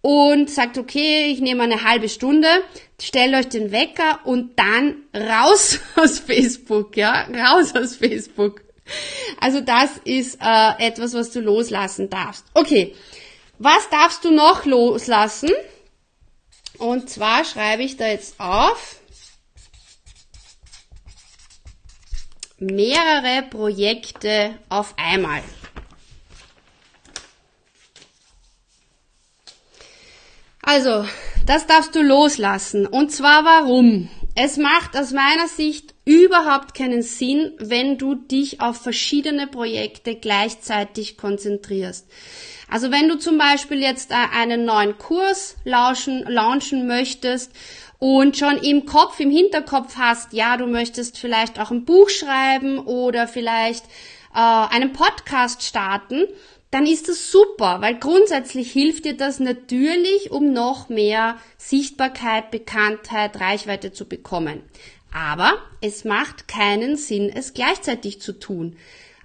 und 0.00 0.50
sagt, 0.50 0.78
okay, 0.78 1.30
ich 1.32 1.40
nehme 1.40 1.62
eine 1.62 1.82
halbe 1.82 2.08
Stunde, 2.08 2.48
stellt 3.00 3.34
euch 3.34 3.48
den 3.48 3.72
Wecker 3.72 4.20
und 4.24 4.58
dann 4.58 4.96
raus 5.14 5.80
aus 5.96 6.18
Facebook, 6.18 6.96
ja, 6.96 7.26
raus 7.34 7.74
aus 7.74 7.96
Facebook. 7.96 8.62
Also 9.40 9.60
das 9.60 9.98
ist 10.04 10.38
äh, 10.40 10.86
etwas, 10.86 11.14
was 11.14 11.30
du 11.30 11.40
loslassen 11.40 12.08
darfst. 12.08 12.44
Okay, 12.54 12.94
was 13.58 13.88
darfst 13.90 14.24
du 14.24 14.30
noch 14.30 14.64
loslassen? 14.64 15.50
Und 16.78 17.10
zwar 17.10 17.44
schreibe 17.44 17.82
ich 17.82 17.96
da 17.96 18.06
jetzt 18.06 18.38
auf 18.38 19.00
mehrere 22.58 23.42
Projekte 23.48 24.58
auf 24.68 24.94
einmal. 24.96 25.42
Also, 30.62 31.08
das 31.46 31.66
darfst 31.66 31.94
du 31.94 32.02
loslassen. 32.02 32.86
Und 32.86 33.10
zwar 33.10 33.44
warum? 33.44 34.10
Es 34.34 34.56
macht 34.56 34.96
aus 34.96 35.12
meiner 35.12 35.48
Sicht 35.48 35.94
überhaupt 36.08 36.74
keinen 36.74 37.02
Sinn, 37.02 37.52
wenn 37.58 37.98
du 37.98 38.14
dich 38.14 38.62
auf 38.62 38.78
verschiedene 38.78 39.46
Projekte 39.46 40.14
gleichzeitig 40.14 41.18
konzentrierst. 41.18 42.06
Also 42.70 42.90
wenn 42.90 43.08
du 43.08 43.18
zum 43.18 43.36
Beispiel 43.36 43.80
jetzt 43.80 44.10
einen 44.10 44.64
neuen 44.64 44.96
Kurs 44.96 45.56
launchen, 45.64 46.24
launchen 46.26 46.86
möchtest 46.86 47.52
und 47.98 48.38
schon 48.38 48.56
im 48.56 48.86
Kopf, 48.86 49.20
im 49.20 49.30
Hinterkopf 49.30 49.96
hast, 49.96 50.32
ja, 50.32 50.56
du 50.56 50.66
möchtest 50.66 51.18
vielleicht 51.18 51.60
auch 51.60 51.70
ein 51.70 51.84
Buch 51.84 52.08
schreiben 52.08 52.78
oder 52.78 53.28
vielleicht 53.28 53.84
äh, 54.34 54.38
einen 54.38 54.94
Podcast 54.94 55.62
starten, 55.62 56.24
dann 56.70 56.86
ist 56.86 57.08
das 57.08 57.30
super, 57.30 57.80
weil 57.80 57.98
grundsätzlich 57.98 58.72
hilft 58.72 59.06
dir 59.06 59.16
das 59.16 59.40
natürlich, 59.40 60.30
um 60.30 60.52
noch 60.52 60.88
mehr 60.88 61.36
Sichtbarkeit, 61.56 62.50
Bekanntheit, 62.50 63.40
Reichweite 63.40 63.92
zu 63.92 64.06
bekommen. 64.06 64.62
Aber 65.12 65.58
es 65.80 66.04
macht 66.04 66.48
keinen 66.48 66.96
Sinn, 66.96 67.30
es 67.34 67.54
gleichzeitig 67.54 68.20
zu 68.20 68.38
tun. 68.38 68.76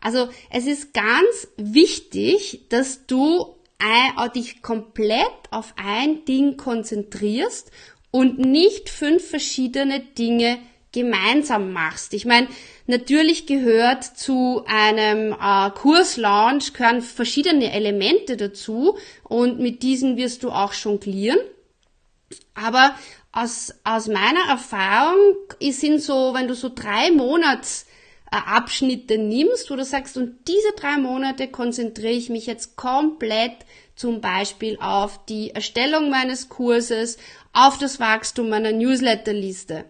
Also 0.01 0.29
es 0.49 0.65
ist 0.65 0.93
ganz 0.93 1.47
wichtig, 1.57 2.61
dass 2.69 3.05
du 3.05 3.55
dich 4.35 4.61
komplett 4.61 5.31
auf 5.51 5.73
ein 5.75 6.25
Ding 6.25 6.57
konzentrierst 6.57 7.71
und 8.11 8.39
nicht 8.39 8.89
fünf 8.89 9.27
verschiedene 9.27 9.99
Dinge 9.99 10.59
gemeinsam 10.91 11.73
machst. 11.73 12.13
Ich 12.13 12.25
meine, 12.25 12.47
natürlich 12.85 13.47
gehört 13.47 14.03
zu 14.03 14.63
einem 14.67 15.33
äh, 15.33 15.69
Kurslaunch 15.71 16.73
gehören 16.73 17.01
verschiedene 17.01 17.73
Elemente 17.73 18.37
dazu 18.37 18.97
und 19.23 19.59
mit 19.59 19.83
diesen 19.83 20.17
wirst 20.17 20.43
du 20.43 20.51
auch 20.51 20.73
jonglieren. 20.73 21.39
Aber 22.53 22.95
aus, 23.33 23.73
aus 23.83 24.07
meiner 24.07 24.47
Erfahrung 24.47 25.35
sind 25.59 26.01
so, 26.01 26.33
wenn 26.33 26.47
du 26.47 26.55
so 26.55 26.69
drei 26.73 27.11
Monats 27.11 27.87
äh, 28.31 28.37
Abschnitte 28.37 29.17
nimmst, 29.17 29.69
wo 29.69 29.75
du 29.75 29.83
sagst, 29.83 30.15
und 30.17 30.47
diese 30.47 30.71
drei 30.77 30.97
Monate 30.97 31.47
konzentriere 31.47 32.13
ich 32.13 32.29
mich 32.29 32.45
jetzt 32.45 32.77
komplett 32.77 33.53
zum 33.95 34.21
Beispiel 34.21 34.77
auf 34.79 35.25
die 35.25 35.51
Erstellung 35.51 36.09
meines 36.09 36.47
Kurses, 36.47 37.17
auf 37.53 37.77
das 37.79 37.99
Wachstum 37.99 38.49
meiner 38.49 38.71
Newsletterliste. 38.71 39.85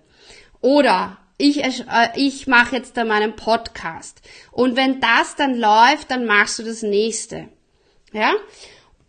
Oder 0.61 1.17
ich, 1.37 1.63
äh, 1.63 1.75
ich 2.15 2.47
mache 2.47 2.77
jetzt 2.77 2.95
da 2.95 3.03
meinen 3.03 3.35
Podcast. 3.35 4.21
Und 4.51 4.77
wenn 4.77 5.01
das 5.01 5.35
dann 5.35 5.55
läuft, 5.55 6.11
dann 6.11 6.25
machst 6.25 6.59
du 6.59 6.63
das 6.63 6.81
nächste. 6.81 7.49
Ja? 8.13 8.33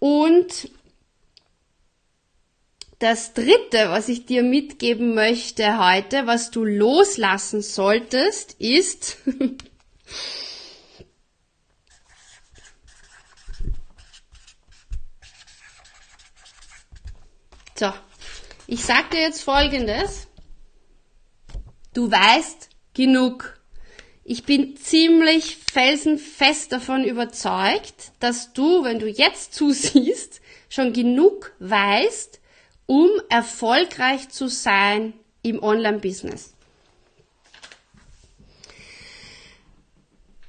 Und 0.00 0.70
das 3.04 3.34
dritte, 3.34 3.90
was 3.90 4.08
ich 4.08 4.24
dir 4.24 4.42
mitgeben 4.42 5.14
möchte 5.14 5.78
heute, 5.78 6.26
was 6.26 6.50
du 6.50 6.64
loslassen 6.64 7.60
solltest, 7.60 8.54
ist, 8.58 9.18
so, 17.78 17.92
ich 18.66 18.82
sag 18.82 19.10
dir 19.10 19.20
jetzt 19.20 19.42
Folgendes. 19.42 20.26
Du 21.92 22.10
weißt 22.10 22.70
genug. 22.94 23.60
Ich 24.24 24.44
bin 24.44 24.78
ziemlich 24.78 25.58
felsenfest 25.70 26.72
davon 26.72 27.04
überzeugt, 27.04 28.12
dass 28.18 28.54
du, 28.54 28.82
wenn 28.82 28.98
du 28.98 29.08
jetzt 29.08 29.52
zusiehst, 29.52 30.40
schon 30.70 30.94
genug 30.94 31.52
weißt, 31.58 32.40
um 32.86 33.10
erfolgreich 33.28 34.28
zu 34.28 34.48
sein 34.48 35.14
im 35.42 35.62
Online-Business. 35.62 36.54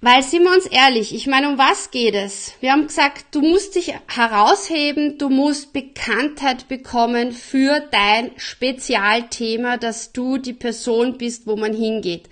Weil, 0.01 0.21
sind 0.21 0.43
wir 0.43 0.51
uns 0.51 0.67
ehrlich, 0.67 1.15
ich 1.15 1.25
meine, 1.25 1.49
um 1.49 1.57
was 1.57 1.89
geht 1.89 2.13
es? 2.13 2.53
Wir 2.59 2.73
haben 2.73 2.85
gesagt, 2.85 3.25
du 3.31 3.41
musst 3.41 3.73
dich 3.73 3.95
herausheben, 4.07 5.17
du 5.17 5.29
musst 5.29 5.73
Bekanntheit 5.73 6.67
bekommen 6.67 7.31
für 7.31 7.79
dein 7.89 8.29
Spezialthema, 8.37 9.77
dass 9.77 10.11
du 10.11 10.37
die 10.37 10.53
Person 10.53 11.17
bist, 11.17 11.47
wo 11.47 11.55
man 11.55 11.73
hingeht. 11.73 12.29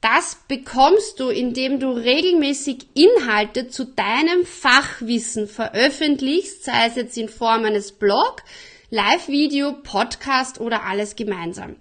Das 0.00 0.38
bekommst 0.46 1.18
du, 1.18 1.30
indem 1.30 1.80
du 1.80 1.90
regelmäßig 1.90 2.86
Inhalte 2.94 3.66
zu 3.66 3.86
deinem 3.86 4.46
Fachwissen 4.46 5.48
veröffentlichst, 5.48 6.62
sei 6.62 6.86
es 6.86 6.94
jetzt 6.94 7.18
in 7.18 7.28
Form 7.28 7.64
eines 7.64 7.90
Blogs, 7.90 8.44
Live-Video, 8.90 9.72
Podcast 9.82 10.60
oder 10.60 10.84
alles 10.84 11.16
gemeinsam. 11.16 11.76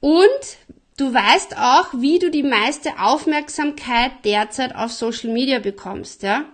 Und 0.00 0.26
du 0.96 1.12
weißt 1.12 1.58
auch, 1.58 1.92
wie 2.00 2.18
du 2.18 2.30
die 2.30 2.42
meiste 2.42 2.98
Aufmerksamkeit 2.98 4.12
derzeit 4.24 4.74
auf 4.74 4.92
Social 4.92 5.30
Media 5.30 5.58
bekommst, 5.58 6.22
ja? 6.22 6.46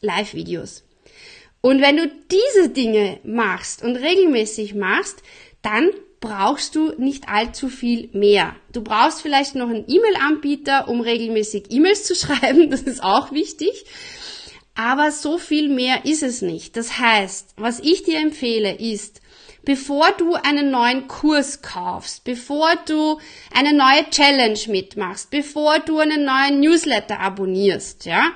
Live-Videos. 0.00 0.82
Und 1.60 1.80
wenn 1.80 1.96
du 1.96 2.10
diese 2.30 2.70
Dinge 2.70 3.20
machst 3.22 3.84
und 3.84 3.94
regelmäßig 3.94 4.74
machst, 4.74 5.22
dann 5.62 5.90
brauchst 6.18 6.74
du 6.74 6.92
nicht 6.98 7.28
allzu 7.28 7.68
viel 7.68 8.08
mehr. 8.12 8.56
Du 8.72 8.82
brauchst 8.82 9.22
vielleicht 9.22 9.54
noch 9.54 9.68
einen 9.68 9.84
E-Mail-Anbieter, 9.86 10.88
um 10.88 11.00
regelmäßig 11.00 11.66
E-Mails 11.70 12.02
zu 12.04 12.14
schreiben, 12.16 12.68
das 12.68 12.82
ist 12.82 13.02
auch 13.02 13.30
wichtig. 13.30 13.84
Aber 14.74 15.10
so 15.10 15.38
viel 15.38 15.68
mehr 15.68 16.04
ist 16.06 16.22
es 16.22 16.40
nicht. 16.40 16.76
Das 16.76 16.98
heißt, 16.98 17.54
was 17.56 17.80
ich 17.80 18.04
dir 18.04 18.18
empfehle 18.18 18.74
ist, 18.74 19.20
bevor 19.64 20.10
du 20.12 20.34
einen 20.34 20.70
neuen 20.70 21.08
Kurs 21.08 21.62
kaufst, 21.62 22.24
bevor 22.24 22.74
du 22.86 23.18
eine 23.54 23.74
neue 23.74 24.08
Challenge 24.10 24.58
mitmachst, 24.68 25.30
bevor 25.30 25.78
du 25.80 25.98
einen 25.98 26.24
neuen 26.24 26.60
Newsletter 26.60 27.20
abonnierst, 27.20 28.06
ja, 28.06 28.32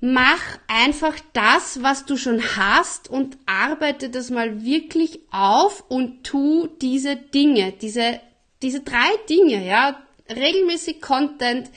mach 0.00 0.58
einfach 0.68 1.14
das, 1.32 1.82
was 1.82 2.04
du 2.04 2.16
schon 2.16 2.42
hast 2.56 3.08
und 3.08 3.38
arbeite 3.46 4.10
das 4.10 4.30
mal 4.30 4.64
wirklich 4.64 5.20
auf 5.30 5.84
und 5.88 6.24
tu 6.24 6.68
diese 6.80 7.16
Dinge, 7.16 7.72
diese, 7.72 8.20
diese 8.62 8.80
drei 8.80 9.08
Dinge, 9.28 9.66
ja, 9.66 10.02
regelmäßig 10.28 11.00
Content, 11.00 11.70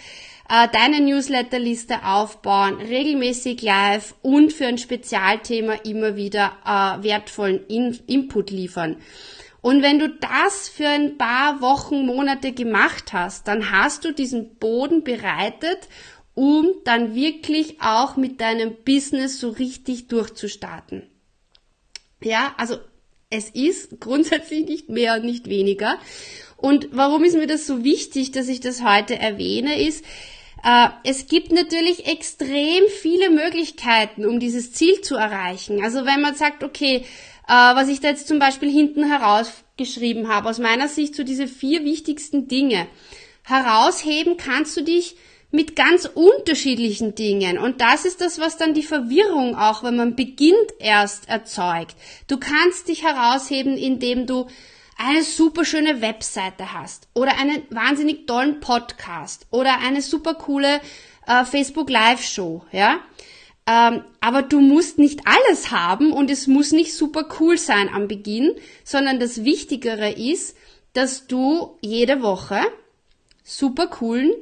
äh, 0.49 0.67
deine 0.73 0.99
Newsletterliste 0.99 2.03
aufbauen, 2.03 2.77
regelmäßig 2.81 3.61
live 3.61 4.15
und 4.21 4.51
für 4.51 4.65
ein 4.65 4.77
Spezialthema 4.77 5.73
immer 5.83 6.15
wieder 6.15 6.57
äh, 6.65 7.03
wertvollen 7.03 7.65
In 7.67 7.99
Input 8.07 8.49
liefern. 8.49 8.97
Und 9.61 9.83
wenn 9.83 9.99
du 9.99 10.09
das 10.09 10.69
für 10.69 10.87
ein 10.87 11.17
paar 11.17 11.61
Wochen, 11.61 12.05
Monate 12.05 12.53
gemacht 12.53 13.13
hast, 13.13 13.47
dann 13.47 13.71
hast 13.71 14.05
du 14.05 14.13
diesen 14.13 14.55
Boden 14.55 15.03
bereitet, 15.03 15.87
um 16.33 16.67
dann 16.85 17.13
wirklich 17.13 17.81
auch 17.81 18.15
mit 18.15 18.39
deinem 18.41 18.75
Business 18.85 19.39
so 19.39 19.49
richtig 19.49 20.07
durchzustarten. 20.07 21.03
Ja, 22.23 22.53
also 22.57 22.77
es 23.29 23.49
ist 23.49 23.99
grundsätzlich 23.99 24.65
nicht 24.65 24.89
mehr 24.89 25.15
und 25.15 25.25
nicht 25.25 25.47
weniger. 25.47 25.99
Und 26.57 26.89
warum 26.91 27.23
ist 27.23 27.35
mir 27.35 27.47
das 27.47 27.67
so 27.67 27.83
wichtig, 27.83 28.31
dass 28.31 28.47
ich 28.47 28.61
das 28.61 28.83
heute 28.83 29.17
erwähne, 29.17 29.81
ist, 29.81 30.03
es 31.03 31.27
gibt 31.27 31.51
natürlich 31.51 32.07
extrem 32.07 32.83
viele 33.01 33.29
Möglichkeiten, 33.29 34.25
um 34.25 34.39
dieses 34.39 34.73
Ziel 34.73 35.01
zu 35.01 35.15
erreichen. 35.15 35.83
Also 35.83 36.05
wenn 36.05 36.21
man 36.21 36.35
sagt, 36.35 36.63
okay, 36.63 37.05
äh, 37.47 37.51
was 37.51 37.87
ich 37.87 37.99
da 37.99 38.09
jetzt 38.09 38.27
zum 38.27 38.39
Beispiel 38.39 38.69
hinten 38.69 39.03
herausgeschrieben 39.03 40.27
habe, 40.27 40.49
aus 40.49 40.59
meiner 40.59 40.87
Sicht 40.87 41.15
so 41.15 41.23
diese 41.23 41.47
vier 41.47 41.83
wichtigsten 41.83 42.47
Dinge. 42.47 42.87
Herausheben 43.43 44.37
kannst 44.37 44.77
du 44.77 44.81
dich 44.81 45.15
mit 45.51 45.75
ganz 45.75 46.05
unterschiedlichen 46.05 47.15
Dingen. 47.15 47.57
Und 47.57 47.81
das 47.81 48.05
ist 48.05 48.21
das, 48.21 48.39
was 48.39 48.57
dann 48.57 48.75
die 48.75 48.83
Verwirrung 48.83 49.55
auch, 49.55 49.83
wenn 49.83 49.95
man 49.95 50.15
beginnt, 50.15 50.57
erst 50.77 51.27
erzeugt. 51.27 51.95
Du 52.27 52.37
kannst 52.37 52.87
dich 52.87 53.03
herausheben, 53.03 53.75
indem 53.75 54.27
du 54.27 54.45
eine 54.99 55.23
super 55.23 55.63
schöne 55.63 56.01
Webseite 56.01 56.73
hast 56.73 57.07
oder 57.13 57.37
einen 57.39 57.63
wahnsinnig 57.69 58.27
tollen 58.27 58.59
Podcast 58.59 59.47
oder 59.49 59.79
eine 59.79 60.01
super 60.01 60.33
coole 60.33 60.81
äh, 61.25 61.45
Facebook 61.45 61.89
Live 61.89 62.21
Show, 62.21 62.63
ja. 62.71 62.99
Ähm, 63.65 64.03
aber 64.19 64.41
du 64.41 64.59
musst 64.59 64.99
nicht 64.99 65.21
alles 65.25 65.71
haben 65.71 66.11
und 66.11 66.29
es 66.29 66.47
muss 66.47 66.73
nicht 66.73 66.93
super 66.93 67.29
cool 67.39 67.57
sein 67.57 67.89
am 67.93 68.07
Beginn, 68.07 68.55
sondern 68.83 69.19
das 69.19 69.43
Wichtigere 69.45 70.11
ist, 70.11 70.57
dass 70.93 71.27
du 71.27 71.77
jede 71.81 72.21
Woche 72.21 72.59
super 73.43 73.87
coolen 73.87 74.33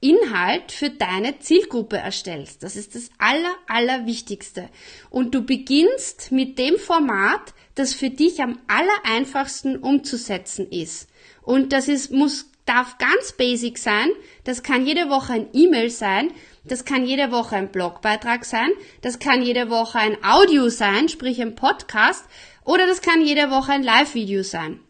Inhalt 0.00 0.72
für 0.72 0.90
deine 0.90 1.38
Zielgruppe 1.38 1.96
erstellst. 1.96 2.62
Das 2.62 2.76
ist 2.76 2.94
das 2.94 3.10
aller, 3.18 3.54
aller 3.66 4.06
Wichtigste. 4.06 4.68
Und 5.10 5.34
du 5.34 5.42
beginnst 5.42 6.32
mit 6.32 6.58
dem 6.58 6.78
Format, 6.78 7.54
das 7.74 7.94
für 7.94 8.10
dich 8.10 8.42
am 8.42 8.58
aller 8.66 9.04
einfachsten 9.04 9.76
umzusetzen 9.76 10.70
ist. 10.70 11.08
Und 11.42 11.72
das 11.72 11.88
ist, 11.88 12.12
muss, 12.12 12.50
darf 12.66 12.98
ganz 12.98 13.32
basic 13.32 13.78
sein. 13.78 14.10
Das 14.44 14.62
kann 14.62 14.86
jede 14.86 15.08
Woche 15.08 15.32
ein 15.32 15.48
E-Mail 15.52 15.90
sein. 15.90 16.30
Das 16.64 16.84
kann 16.84 17.06
jede 17.06 17.30
Woche 17.30 17.56
ein 17.56 17.72
Blogbeitrag 17.72 18.44
sein. 18.44 18.70
Das 19.00 19.18
kann 19.18 19.42
jede 19.42 19.70
Woche 19.70 19.98
ein 19.98 20.22
Audio 20.24 20.68
sein, 20.68 21.08
sprich 21.08 21.40
ein 21.40 21.54
Podcast. 21.54 22.24
Oder 22.64 22.86
das 22.86 23.00
kann 23.00 23.24
jede 23.24 23.50
Woche 23.50 23.72
ein 23.72 23.82
Live-Video 23.82 24.42
sein. 24.42 24.80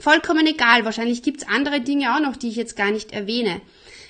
Vollkommen 0.00 0.46
egal. 0.46 0.84
Wahrscheinlich 0.84 1.22
gibt's 1.22 1.46
andere 1.48 1.80
Dinge 1.80 2.14
auch 2.14 2.20
noch, 2.20 2.36
die 2.36 2.48
ich 2.48 2.56
jetzt 2.56 2.76
gar 2.76 2.90
nicht 2.90 3.12
erwähne. 3.12 3.60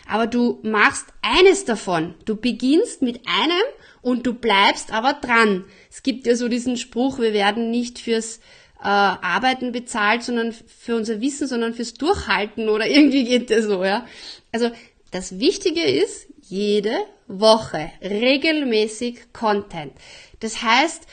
Aber 0.09 0.27
du 0.27 0.59
machst 0.63 1.07
eines 1.23 1.65
davon. 1.65 2.15
Du 2.25 2.37
beginnst 2.37 3.03
mit 3.03 3.21
einem 3.27 3.63
und 4.03 4.27
du 4.27 4.35
bleibst 4.35 4.93
aber 4.93 5.15
dran. 5.15 5.65
Es 5.91 6.03
gibt 6.03 6.27
ja 6.27 6.35
so 6.35 6.49
diesen 6.49 6.77
Spruch, 6.77 7.19
wir 7.19 7.33
werden 7.33 7.71
nicht 7.71 7.99
fürs 7.99 8.39
äh, 8.81 8.85
Arbeiten 8.85 9.73
bezahlt, 9.73 10.23
sondern 10.23 10.53
für 10.53 10.97
unser 10.97 11.21
Wissen, 11.21 11.47
sondern 11.47 11.75
fürs 11.75 11.95
Durchhalten 11.95 12.69
oder 12.69 12.87
irgendwie 12.91 13.25
geht 13.25 13.51
das 13.51 13.65
so, 13.65 13.85
ja. 13.85 14.07
Also 14.53 14.71
das 15.11 15.39
Wichtige 15.39 15.83
ist, 15.83 16.27
jede 16.43 16.97
Woche 17.27 17.91
regelmäßig 18.03 19.33
Content. 19.33 19.93
Das 20.41 20.63
heißt, 20.63 21.07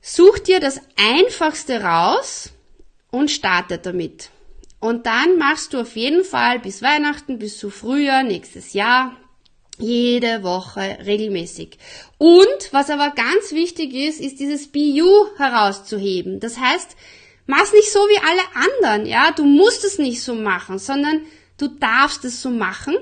such 0.00 0.38
dir 0.40 0.60
das 0.60 0.80
Einfachste 0.96 1.82
raus 1.82 2.52
und 3.12 3.30
starte 3.30 3.78
damit. 3.78 4.30
Und 4.80 5.06
dann 5.06 5.38
machst 5.38 5.72
du 5.72 5.80
auf 5.82 5.94
jeden 5.94 6.24
Fall 6.24 6.58
bis 6.58 6.82
Weihnachten, 6.82 7.38
bis 7.38 7.56
zu 7.56 7.70
Frühjahr, 7.70 8.24
nächstes 8.24 8.72
Jahr, 8.72 9.16
jede 9.78 10.42
Woche 10.42 10.98
regelmäßig. 11.06 11.78
Und 12.18 12.72
was 12.72 12.90
aber 12.90 13.10
ganz 13.10 13.52
wichtig 13.52 13.94
ist, 13.94 14.20
ist 14.20 14.40
dieses 14.40 14.72
BU 14.72 15.26
herauszuheben. 15.36 16.40
Das 16.40 16.58
heißt, 16.58 16.96
mach's 17.46 17.72
nicht 17.72 17.92
so 17.92 18.00
wie 18.00 18.18
alle 18.18 18.66
anderen, 18.66 19.06
ja. 19.06 19.30
Du 19.30 19.44
musst 19.44 19.84
es 19.84 19.98
nicht 19.98 20.22
so 20.22 20.34
machen, 20.34 20.78
sondern 20.78 21.20
du 21.58 21.68
darfst 21.68 22.24
es 22.24 22.42
so 22.42 22.50
machen. 22.50 22.96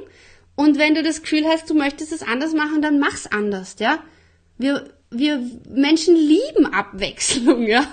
Und 0.57 0.79
wenn 0.79 0.95
du 0.95 1.03
das 1.03 1.23
Gefühl 1.23 1.47
hast, 1.47 1.71
du 1.71 1.75
möchtest 1.75 2.13
es 2.13 2.23
anders 2.23 2.53
machen, 2.53 2.83
dann 2.83 2.99
mach's 2.99 3.27
anders, 3.27 3.77
ja. 3.79 4.03
Wir, 4.59 4.93
wir 5.11 5.43
Menschen 5.69 6.15
lieben 6.15 6.67
Abwechslung, 6.67 7.63
ja. 7.67 7.87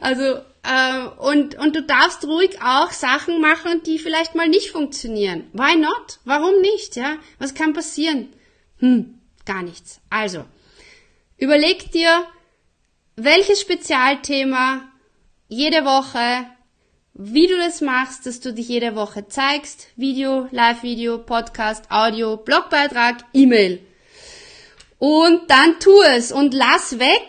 Also 0.00 0.40
äh, 0.64 1.06
und, 1.18 1.56
und 1.56 1.76
du 1.76 1.82
darfst 1.82 2.24
ruhig 2.24 2.60
auch 2.62 2.90
Sachen 2.90 3.40
machen, 3.40 3.82
die 3.84 3.98
vielleicht 3.98 4.34
mal 4.34 4.48
nicht 4.48 4.70
funktionieren. 4.70 5.48
Why 5.52 5.76
not? 5.76 6.20
Warum 6.24 6.60
nicht? 6.60 6.96
Ja? 6.96 7.16
Was 7.38 7.54
kann 7.54 7.74
passieren? 7.74 8.32
Hm, 8.78 9.18
gar 9.44 9.62
nichts. 9.62 10.00
Also, 10.10 10.44
überleg 11.36 11.92
dir, 11.92 12.26
welches 13.16 13.60
Spezialthema 13.60 14.88
jede 15.48 15.84
Woche, 15.84 16.46
wie 17.12 17.46
du 17.46 17.56
das 17.56 17.80
machst, 17.80 18.26
dass 18.26 18.40
du 18.40 18.52
dich 18.52 18.68
jede 18.68 18.96
Woche 18.96 19.28
zeigst. 19.28 19.88
Video, 19.96 20.48
Live-Video, 20.50 21.18
Podcast, 21.18 21.90
Audio, 21.90 22.36
Blogbeitrag, 22.36 23.18
E-Mail. 23.32 23.80
Und 24.98 25.48
dann 25.48 25.78
tu 25.78 26.02
es 26.02 26.32
und 26.32 26.54
lass 26.54 26.98
weg 26.98 27.28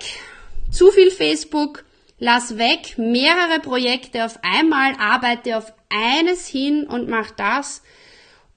zu 0.71 0.91
viel 0.91 1.11
Facebook, 1.11 1.84
Lass 2.17 2.57
weg 2.57 2.97
mehrere 2.97 3.59
Projekte 3.59 4.25
auf 4.25 4.39
einmal, 4.41 4.93
arbeite 4.99 5.57
auf 5.57 5.73
eines 5.89 6.47
hin 6.47 6.87
und 6.87 7.09
mach 7.09 7.31
das. 7.31 7.81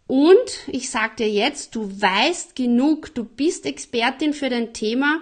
Und 0.06 0.68
ich 0.68 0.90
sag 0.90 1.16
dir 1.16 1.28
jetzt, 1.28 1.74
du 1.74 2.00
weißt 2.00 2.56
genug, 2.56 3.14
du 3.14 3.24
bist 3.24 3.66
Expertin 3.66 4.32
für 4.32 4.48
dein 4.48 4.72
Thema 4.72 5.20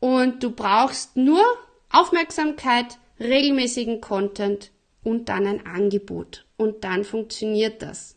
und 0.00 0.42
du 0.42 0.50
brauchst 0.50 1.16
nur 1.16 1.42
Aufmerksamkeit, 1.90 2.98
regelmäßigen 3.20 4.00
Content 4.00 4.70
und 5.04 5.28
dann 5.28 5.46
ein 5.46 5.66
Angebot. 5.66 6.46
Und 6.56 6.84
dann 6.84 7.04
funktioniert 7.04 7.82
das. 7.82 8.16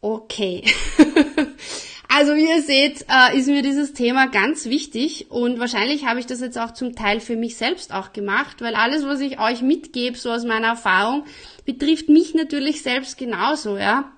Okay. 0.00 0.64
Also 2.14 2.34
wie 2.34 2.46
ihr 2.46 2.60
seht, 2.60 3.06
äh, 3.08 3.38
ist 3.38 3.46
mir 3.46 3.62
dieses 3.62 3.94
Thema 3.94 4.26
ganz 4.26 4.66
wichtig 4.66 5.30
und 5.30 5.58
wahrscheinlich 5.58 6.04
habe 6.04 6.20
ich 6.20 6.26
das 6.26 6.40
jetzt 6.40 6.58
auch 6.58 6.72
zum 6.72 6.94
Teil 6.94 7.20
für 7.20 7.36
mich 7.36 7.56
selbst 7.56 7.94
auch 7.94 8.12
gemacht, 8.12 8.60
weil 8.60 8.74
alles, 8.74 9.06
was 9.06 9.20
ich 9.20 9.40
euch 9.40 9.62
mitgebe, 9.62 10.18
so 10.18 10.30
aus 10.30 10.44
meiner 10.44 10.66
Erfahrung, 10.66 11.24
betrifft 11.64 12.10
mich 12.10 12.34
natürlich 12.34 12.82
selbst 12.82 13.16
genauso, 13.16 13.78
ja. 13.78 14.12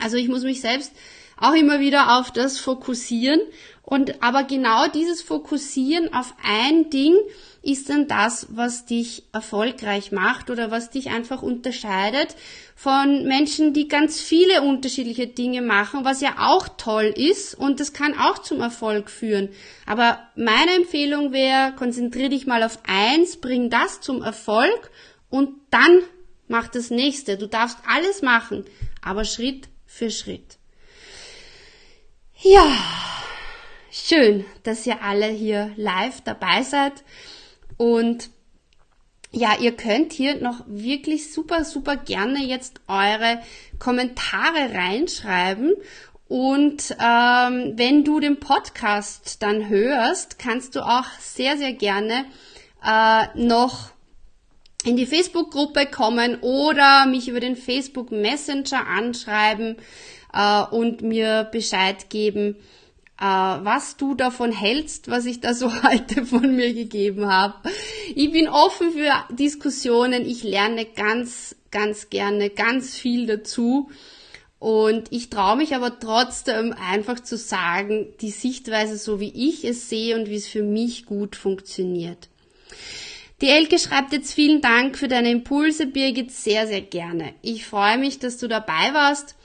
Also 0.00 0.16
ich 0.16 0.28
muss 0.28 0.44
mich 0.44 0.60
selbst 0.60 0.92
auch 1.36 1.54
immer 1.54 1.80
wieder 1.80 2.16
auf 2.16 2.30
das 2.30 2.60
fokussieren 2.60 3.40
und 3.82 4.22
aber 4.22 4.44
genau 4.44 4.86
dieses 4.86 5.20
Fokussieren 5.20 6.14
auf 6.14 6.32
ein 6.44 6.90
Ding 6.90 7.16
ist 7.66 7.90
dann 7.90 8.06
das, 8.06 8.46
was 8.50 8.86
dich 8.86 9.24
erfolgreich 9.32 10.12
macht 10.12 10.50
oder 10.50 10.70
was 10.70 10.90
dich 10.90 11.10
einfach 11.10 11.42
unterscheidet 11.42 12.36
von 12.74 13.24
Menschen, 13.26 13.72
die 13.72 13.88
ganz 13.88 14.20
viele 14.20 14.62
unterschiedliche 14.62 15.26
Dinge 15.26 15.62
machen, 15.62 16.04
was 16.04 16.20
ja 16.20 16.36
auch 16.38 16.68
toll 16.76 17.12
ist 17.16 17.54
und 17.54 17.80
das 17.80 17.92
kann 17.92 18.18
auch 18.18 18.38
zum 18.38 18.60
Erfolg 18.60 19.10
führen. 19.10 19.48
Aber 19.84 20.20
meine 20.36 20.76
Empfehlung 20.76 21.32
wäre, 21.32 21.72
konzentriere 21.74 22.28
dich 22.28 22.46
mal 22.46 22.62
auf 22.62 22.78
eins, 22.86 23.38
bring 23.38 23.70
das 23.70 24.00
zum 24.00 24.22
Erfolg 24.22 24.90
und 25.28 25.50
dann 25.70 26.02
mach 26.48 26.68
das 26.68 26.90
nächste. 26.90 27.36
Du 27.36 27.48
darfst 27.48 27.78
alles 27.88 28.22
machen, 28.22 28.64
aber 29.02 29.24
Schritt 29.24 29.68
für 29.86 30.10
Schritt. 30.10 30.58
Ja, 32.42 32.76
schön, 33.90 34.44
dass 34.62 34.86
ihr 34.86 35.02
alle 35.02 35.26
hier 35.26 35.72
live 35.76 36.20
dabei 36.20 36.62
seid. 36.62 36.92
Und 37.76 38.30
ja, 39.32 39.56
ihr 39.60 39.72
könnt 39.72 40.12
hier 40.12 40.40
noch 40.40 40.64
wirklich 40.66 41.32
super, 41.32 41.64
super 41.64 41.96
gerne 41.96 42.44
jetzt 42.44 42.80
eure 42.88 43.42
Kommentare 43.78 44.72
reinschreiben. 44.72 45.74
Und 46.28 46.96
ähm, 47.00 47.72
wenn 47.76 48.02
du 48.02 48.18
den 48.18 48.40
Podcast 48.40 49.42
dann 49.42 49.68
hörst, 49.68 50.38
kannst 50.38 50.74
du 50.74 50.80
auch 50.80 51.06
sehr, 51.20 51.56
sehr 51.56 51.72
gerne 51.72 52.24
äh, 52.84 53.26
noch 53.34 53.90
in 54.84 54.96
die 54.96 55.06
Facebook-Gruppe 55.06 55.86
kommen 55.86 56.38
oder 56.40 57.06
mich 57.06 57.28
über 57.28 57.40
den 57.40 57.56
Facebook 57.56 58.10
Messenger 58.10 58.86
anschreiben 58.86 59.76
äh, 60.32 60.62
und 60.62 61.02
mir 61.02 61.44
Bescheid 61.50 62.08
geben, 62.10 62.56
äh, 63.18 63.24
was 63.24 63.96
du 63.96 64.14
davon 64.14 64.52
hältst, 64.52 65.10
was 65.10 65.26
ich 65.26 65.40
da 65.40 65.54
so 65.54 65.82
heute 65.82 66.26
von 66.26 66.54
mir 66.54 66.72
gegeben 66.74 67.26
habe. 67.26 67.54
Ich 68.14 68.30
bin 68.30 68.48
offen 68.48 68.92
für 68.92 69.12
Diskussionen. 69.34 70.26
Ich 70.26 70.42
lerne 70.42 70.84
ganz, 70.84 71.56
ganz 71.70 72.10
gerne 72.10 72.50
ganz 72.50 72.96
viel 72.96 73.26
dazu. 73.26 73.90
Und 74.58 75.12
ich 75.12 75.28
traue 75.28 75.56
mich 75.56 75.74
aber 75.74 75.98
trotzdem 75.98 76.72
einfach 76.72 77.20
zu 77.20 77.36
sagen, 77.36 78.08
die 78.20 78.30
Sichtweise 78.30 78.96
so 78.96 79.20
wie 79.20 79.32
ich 79.48 79.64
es 79.64 79.88
sehe 79.88 80.18
und 80.18 80.30
wie 80.30 80.36
es 80.36 80.46
für 80.46 80.62
mich 80.62 81.04
gut 81.04 81.36
funktioniert. 81.36 82.28
Die 83.42 83.48
Elke 83.48 83.78
schreibt 83.78 84.14
jetzt 84.14 84.32
vielen 84.32 84.62
Dank 84.62 84.96
für 84.96 85.08
deine 85.08 85.30
Impulse, 85.30 85.86
Birgit, 85.86 86.32
sehr, 86.32 86.66
sehr 86.66 86.80
gerne. 86.80 87.34
Ich 87.42 87.66
freue 87.66 87.98
mich, 87.98 88.18
dass 88.18 88.38
du 88.38 88.48
dabei 88.48 88.94
warst. 88.94 89.36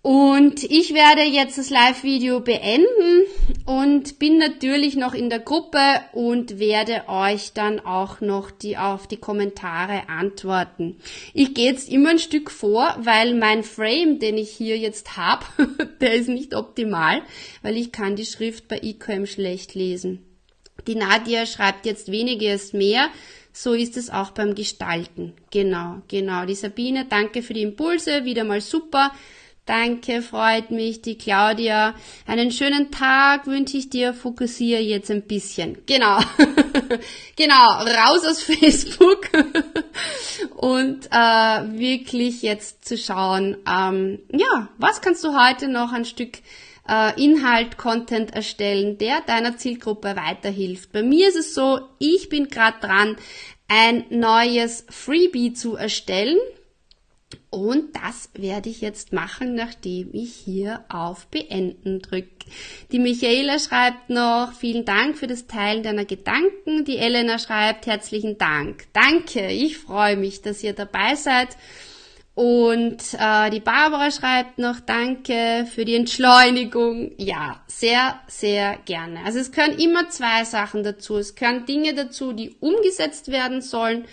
Und 0.00 0.62
ich 0.62 0.94
werde 0.94 1.22
jetzt 1.22 1.58
das 1.58 1.70
Live-Video 1.70 2.38
beenden 2.40 3.26
und 3.66 4.20
bin 4.20 4.38
natürlich 4.38 4.94
noch 4.94 5.12
in 5.12 5.28
der 5.28 5.40
Gruppe 5.40 5.80
und 6.12 6.60
werde 6.60 7.02
euch 7.08 7.52
dann 7.52 7.80
auch 7.80 8.20
noch 8.20 8.52
die 8.52 8.78
auf 8.78 9.08
die 9.08 9.16
Kommentare 9.16 10.08
antworten. 10.08 11.00
Ich 11.34 11.52
gehe 11.52 11.70
jetzt 11.70 11.88
immer 11.88 12.10
ein 12.10 12.20
Stück 12.20 12.52
vor, 12.52 12.96
weil 13.00 13.34
mein 13.34 13.64
Frame, 13.64 14.20
den 14.20 14.38
ich 14.38 14.50
hier 14.50 14.78
jetzt 14.78 15.16
habe, 15.16 15.44
der 16.00 16.14
ist 16.14 16.28
nicht 16.28 16.54
optimal, 16.54 17.22
weil 17.62 17.76
ich 17.76 17.90
kann 17.90 18.14
die 18.14 18.24
Schrift 18.24 18.68
bei 18.68 18.80
IQM 18.80 19.26
schlecht 19.26 19.74
lesen. 19.74 20.24
Die 20.86 20.94
Nadia 20.94 21.44
schreibt 21.44 21.86
jetzt 21.86 22.10
weniger 22.12 22.54
ist 22.54 22.72
mehr. 22.72 23.08
So 23.52 23.72
ist 23.72 23.96
es 23.96 24.10
auch 24.10 24.30
beim 24.30 24.54
Gestalten. 24.54 25.32
Genau, 25.50 26.02
genau. 26.06 26.46
Die 26.46 26.54
Sabine, 26.54 27.06
danke 27.10 27.42
für 27.42 27.54
die 27.54 27.62
Impulse, 27.62 28.24
wieder 28.24 28.44
mal 28.44 28.60
super. 28.60 29.10
Danke, 29.68 30.22
freut 30.22 30.70
mich. 30.70 31.02
Die 31.02 31.18
Claudia. 31.18 31.94
Einen 32.26 32.50
schönen 32.50 32.90
Tag 32.90 33.46
wünsche 33.46 33.76
ich 33.76 33.90
dir. 33.90 34.14
Fokussiere 34.14 34.80
jetzt 34.80 35.10
ein 35.10 35.24
bisschen. 35.24 35.76
Genau. 35.84 36.20
genau. 37.36 37.66
Raus 37.82 38.24
aus 38.24 38.42
Facebook. 38.42 39.28
Und 40.56 41.08
äh, 41.10 41.78
wirklich 41.78 42.40
jetzt 42.40 42.88
zu 42.88 42.96
schauen, 42.96 43.58
ähm, 43.70 44.20
ja, 44.32 44.70
was 44.78 45.02
kannst 45.02 45.22
du 45.22 45.38
heute 45.38 45.68
noch 45.68 45.92
ein 45.92 46.06
Stück 46.06 46.38
äh, 46.88 47.22
Inhalt, 47.22 47.76
Content 47.76 48.32
erstellen, 48.34 48.96
der 48.96 49.20
deiner 49.20 49.58
Zielgruppe 49.58 50.16
weiterhilft. 50.16 50.92
Bei 50.92 51.02
mir 51.02 51.28
ist 51.28 51.36
es 51.36 51.54
so, 51.54 51.80
ich 51.98 52.30
bin 52.30 52.48
gerade 52.48 52.80
dran, 52.80 53.16
ein 53.68 54.06
neues 54.08 54.86
Freebie 54.88 55.52
zu 55.52 55.76
erstellen 55.76 56.38
und 57.50 57.96
das 57.96 58.28
werde 58.34 58.68
ich 58.68 58.82
jetzt 58.82 59.12
machen, 59.12 59.54
nachdem 59.54 60.10
ich 60.12 60.34
hier 60.34 60.84
auf 60.90 61.26
Beenden 61.28 62.00
drücke. 62.00 62.28
Die 62.92 62.98
Michaela 62.98 63.58
schreibt 63.58 64.10
noch, 64.10 64.52
vielen 64.52 64.84
Dank 64.84 65.16
für 65.16 65.26
das 65.26 65.46
Teilen 65.46 65.82
deiner 65.82 66.04
Gedanken. 66.04 66.84
Die 66.84 66.98
Elena 66.98 67.38
schreibt, 67.38 67.86
herzlichen 67.86 68.36
Dank. 68.36 68.84
Danke, 68.92 69.46
ich 69.48 69.78
freue 69.78 70.16
mich, 70.16 70.42
dass 70.42 70.62
ihr 70.62 70.74
dabei 70.74 71.14
seid. 71.14 71.56
Und 72.34 73.02
äh, 73.18 73.50
die 73.50 73.60
Barbara 73.60 74.12
schreibt 74.12 74.58
noch 74.58 74.78
Danke 74.78 75.66
für 75.74 75.84
die 75.84 75.96
Entschleunigung. 75.96 77.12
Ja, 77.16 77.62
sehr, 77.66 78.20
sehr 78.28 78.78
gerne. 78.84 79.24
Also 79.24 79.40
es 79.40 79.50
gehören 79.50 79.76
immer 79.76 80.08
zwei 80.10 80.44
Sachen 80.44 80.84
dazu. 80.84 81.16
Es 81.16 81.34
gehören 81.34 81.66
Dinge 81.66 81.94
dazu, 81.94 82.32
die 82.32 82.54
umgesetzt 82.60 83.32
werden 83.32 83.60
sollen 83.60 84.04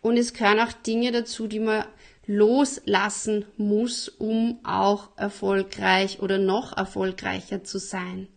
und 0.00 0.16
es 0.16 0.32
gehören 0.32 0.60
auch 0.60 0.72
Dinge 0.72 1.10
dazu, 1.10 1.48
die 1.48 1.58
man 1.58 1.84
loslassen 2.32 3.44
muss, 3.56 4.08
um 4.08 4.58
auch 4.64 5.10
erfolgreich 5.16 6.20
oder 6.20 6.38
noch 6.38 6.76
erfolgreicher 6.76 7.62
zu 7.62 7.78
sein. 7.78 8.28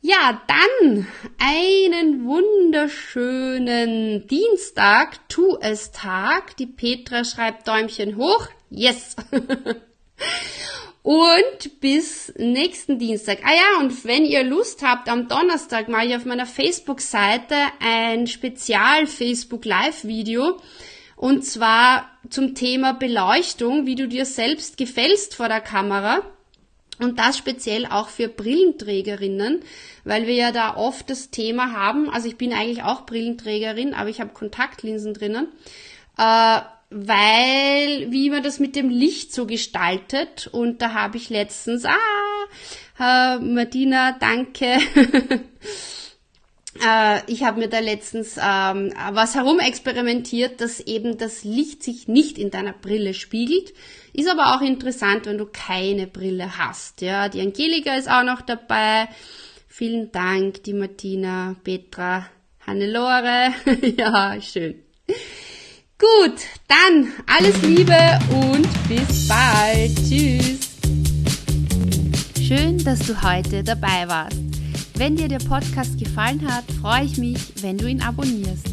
Ja, 0.00 0.42
dann 0.46 1.06
einen 1.38 2.26
wunderschönen 2.26 4.26
Dienstag, 4.26 5.28
tu 5.28 5.56
es 5.60 5.92
Tag. 5.92 6.56
Die 6.58 6.66
Petra 6.66 7.24
schreibt 7.24 7.66
Däumchen 7.66 8.16
hoch. 8.16 8.46
Yes. 8.68 9.16
und 11.02 11.80
bis 11.80 12.34
nächsten 12.36 12.98
Dienstag. 12.98 13.38
Ah 13.44 13.54
ja, 13.54 13.80
und 13.80 14.04
wenn 14.04 14.26
ihr 14.26 14.44
Lust 14.44 14.82
habt, 14.82 15.08
am 15.08 15.26
Donnerstag 15.26 15.88
mache 15.88 16.06
ich 16.06 16.16
auf 16.16 16.26
meiner 16.26 16.46
Facebook-Seite 16.46 17.56
ein 17.80 18.26
Spezial 18.26 19.06
Facebook 19.06 19.64
Live 19.64 20.04
Video. 20.04 20.60
Und 21.16 21.44
zwar 21.44 22.10
zum 22.28 22.54
Thema 22.54 22.92
Beleuchtung, 22.92 23.86
wie 23.86 23.94
du 23.94 24.08
dir 24.08 24.26
selbst 24.26 24.76
gefällst 24.76 25.34
vor 25.34 25.48
der 25.48 25.60
Kamera. 25.60 26.22
Und 27.00 27.18
das 27.18 27.36
speziell 27.36 27.86
auch 27.86 28.08
für 28.08 28.28
Brillenträgerinnen, 28.28 29.62
weil 30.04 30.26
wir 30.26 30.34
ja 30.34 30.52
da 30.52 30.76
oft 30.76 31.10
das 31.10 31.30
Thema 31.30 31.72
haben, 31.72 32.08
also 32.08 32.28
ich 32.28 32.36
bin 32.36 32.52
eigentlich 32.52 32.84
auch 32.84 33.04
Brillenträgerin, 33.04 33.94
aber 33.94 34.10
ich 34.10 34.20
habe 34.20 34.30
Kontaktlinsen 34.32 35.12
drinnen, 35.12 35.48
äh, 36.16 36.60
weil 36.90 38.12
wie 38.12 38.30
man 38.30 38.44
das 38.44 38.60
mit 38.60 38.76
dem 38.76 38.90
Licht 38.90 39.34
so 39.34 39.46
gestaltet 39.46 40.48
und 40.52 40.82
da 40.82 40.92
habe 40.92 41.16
ich 41.16 41.30
letztens, 41.30 41.84
ah, 41.84 41.96
äh, 43.00 43.38
Martina, 43.40 44.12
danke. 44.12 44.78
Äh, 46.82 47.20
ich 47.30 47.44
habe 47.44 47.60
mir 47.60 47.68
da 47.68 47.78
letztens 47.78 48.36
ähm, 48.36 48.92
was 49.12 49.34
herumexperimentiert, 49.34 50.60
dass 50.60 50.80
eben 50.80 51.18
das 51.18 51.44
Licht 51.44 51.82
sich 51.82 52.08
nicht 52.08 52.38
in 52.38 52.50
deiner 52.50 52.72
Brille 52.72 53.14
spiegelt, 53.14 53.72
ist 54.12 54.28
aber 54.28 54.54
auch 54.54 54.60
interessant, 54.60 55.26
wenn 55.26 55.38
du 55.38 55.46
keine 55.46 56.06
Brille 56.06 56.58
hast. 56.58 57.00
Ja, 57.00 57.28
die 57.28 57.40
Angelika 57.40 57.94
ist 57.96 58.10
auch 58.10 58.24
noch 58.24 58.40
dabei. 58.40 59.08
Vielen 59.68 60.12
Dank, 60.12 60.62
die 60.64 60.72
Martina, 60.72 61.56
Petra, 61.64 62.26
Hannelore. 62.66 63.52
ja, 63.96 64.40
schön. 64.40 64.76
Gut, 65.98 66.40
dann 66.68 67.12
alles 67.26 67.60
Liebe 67.62 68.18
und 68.30 68.68
bis 68.88 69.28
bald. 69.28 69.94
Tschüss. 69.96 70.74
Schön, 72.46 72.78
dass 72.84 73.00
du 73.00 73.22
heute 73.22 73.64
dabei 73.64 74.06
warst. 74.06 74.53
Wenn 74.96 75.16
dir 75.16 75.26
der 75.26 75.40
Podcast 75.40 75.98
gefallen 75.98 76.48
hat, 76.48 76.62
freue 76.80 77.04
ich 77.04 77.18
mich, 77.18 77.60
wenn 77.62 77.76
du 77.76 77.88
ihn 77.88 78.00
abonnierst. 78.00 78.68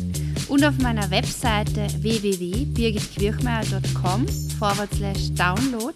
Und 0.50 0.64
auf 0.64 0.78
meiner 0.78 1.10
Webseite 1.10 1.88
www.birgitquirchmeier.com 2.02 4.28
download 5.36 5.96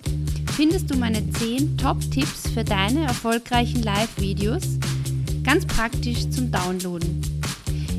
findest 0.56 0.90
du 0.90 0.98
meine 0.98 1.30
10 1.30 1.78
Top-Tipps 1.78 2.50
für 2.54 2.64
deine 2.64 3.04
erfolgreichen 3.04 3.84
Live-Videos, 3.84 4.80
ganz 5.44 5.68
praktisch 5.68 6.28
zum 6.32 6.50
Downloaden. 6.50 7.22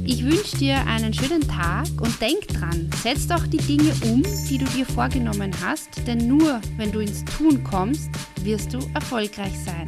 Ich 0.04 0.24
wünsche 0.24 0.56
dir 0.56 0.84
einen 0.86 1.14
schönen 1.14 1.46
Tag 1.46 1.86
und 2.00 2.20
denk 2.20 2.48
dran, 2.48 2.90
setz 3.02 3.28
doch 3.28 3.46
die 3.46 3.58
Dinge 3.58 3.92
um, 4.02 4.24
die 4.48 4.58
du 4.58 4.64
dir 4.66 4.86
vorgenommen 4.86 5.52
hast, 5.64 5.88
denn 6.06 6.26
nur 6.26 6.60
wenn 6.76 6.90
du 6.90 6.98
ins 6.98 7.24
Tun 7.24 7.62
kommst, 7.62 8.10
wirst 8.42 8.74
du 8.74 8.78
erfolgreich 8.94 9.54
sein. 9.64 9.86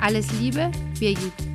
Alles 0.00 0.26
Liebe, 0.40 0.70
Birgit. 0.98 1.49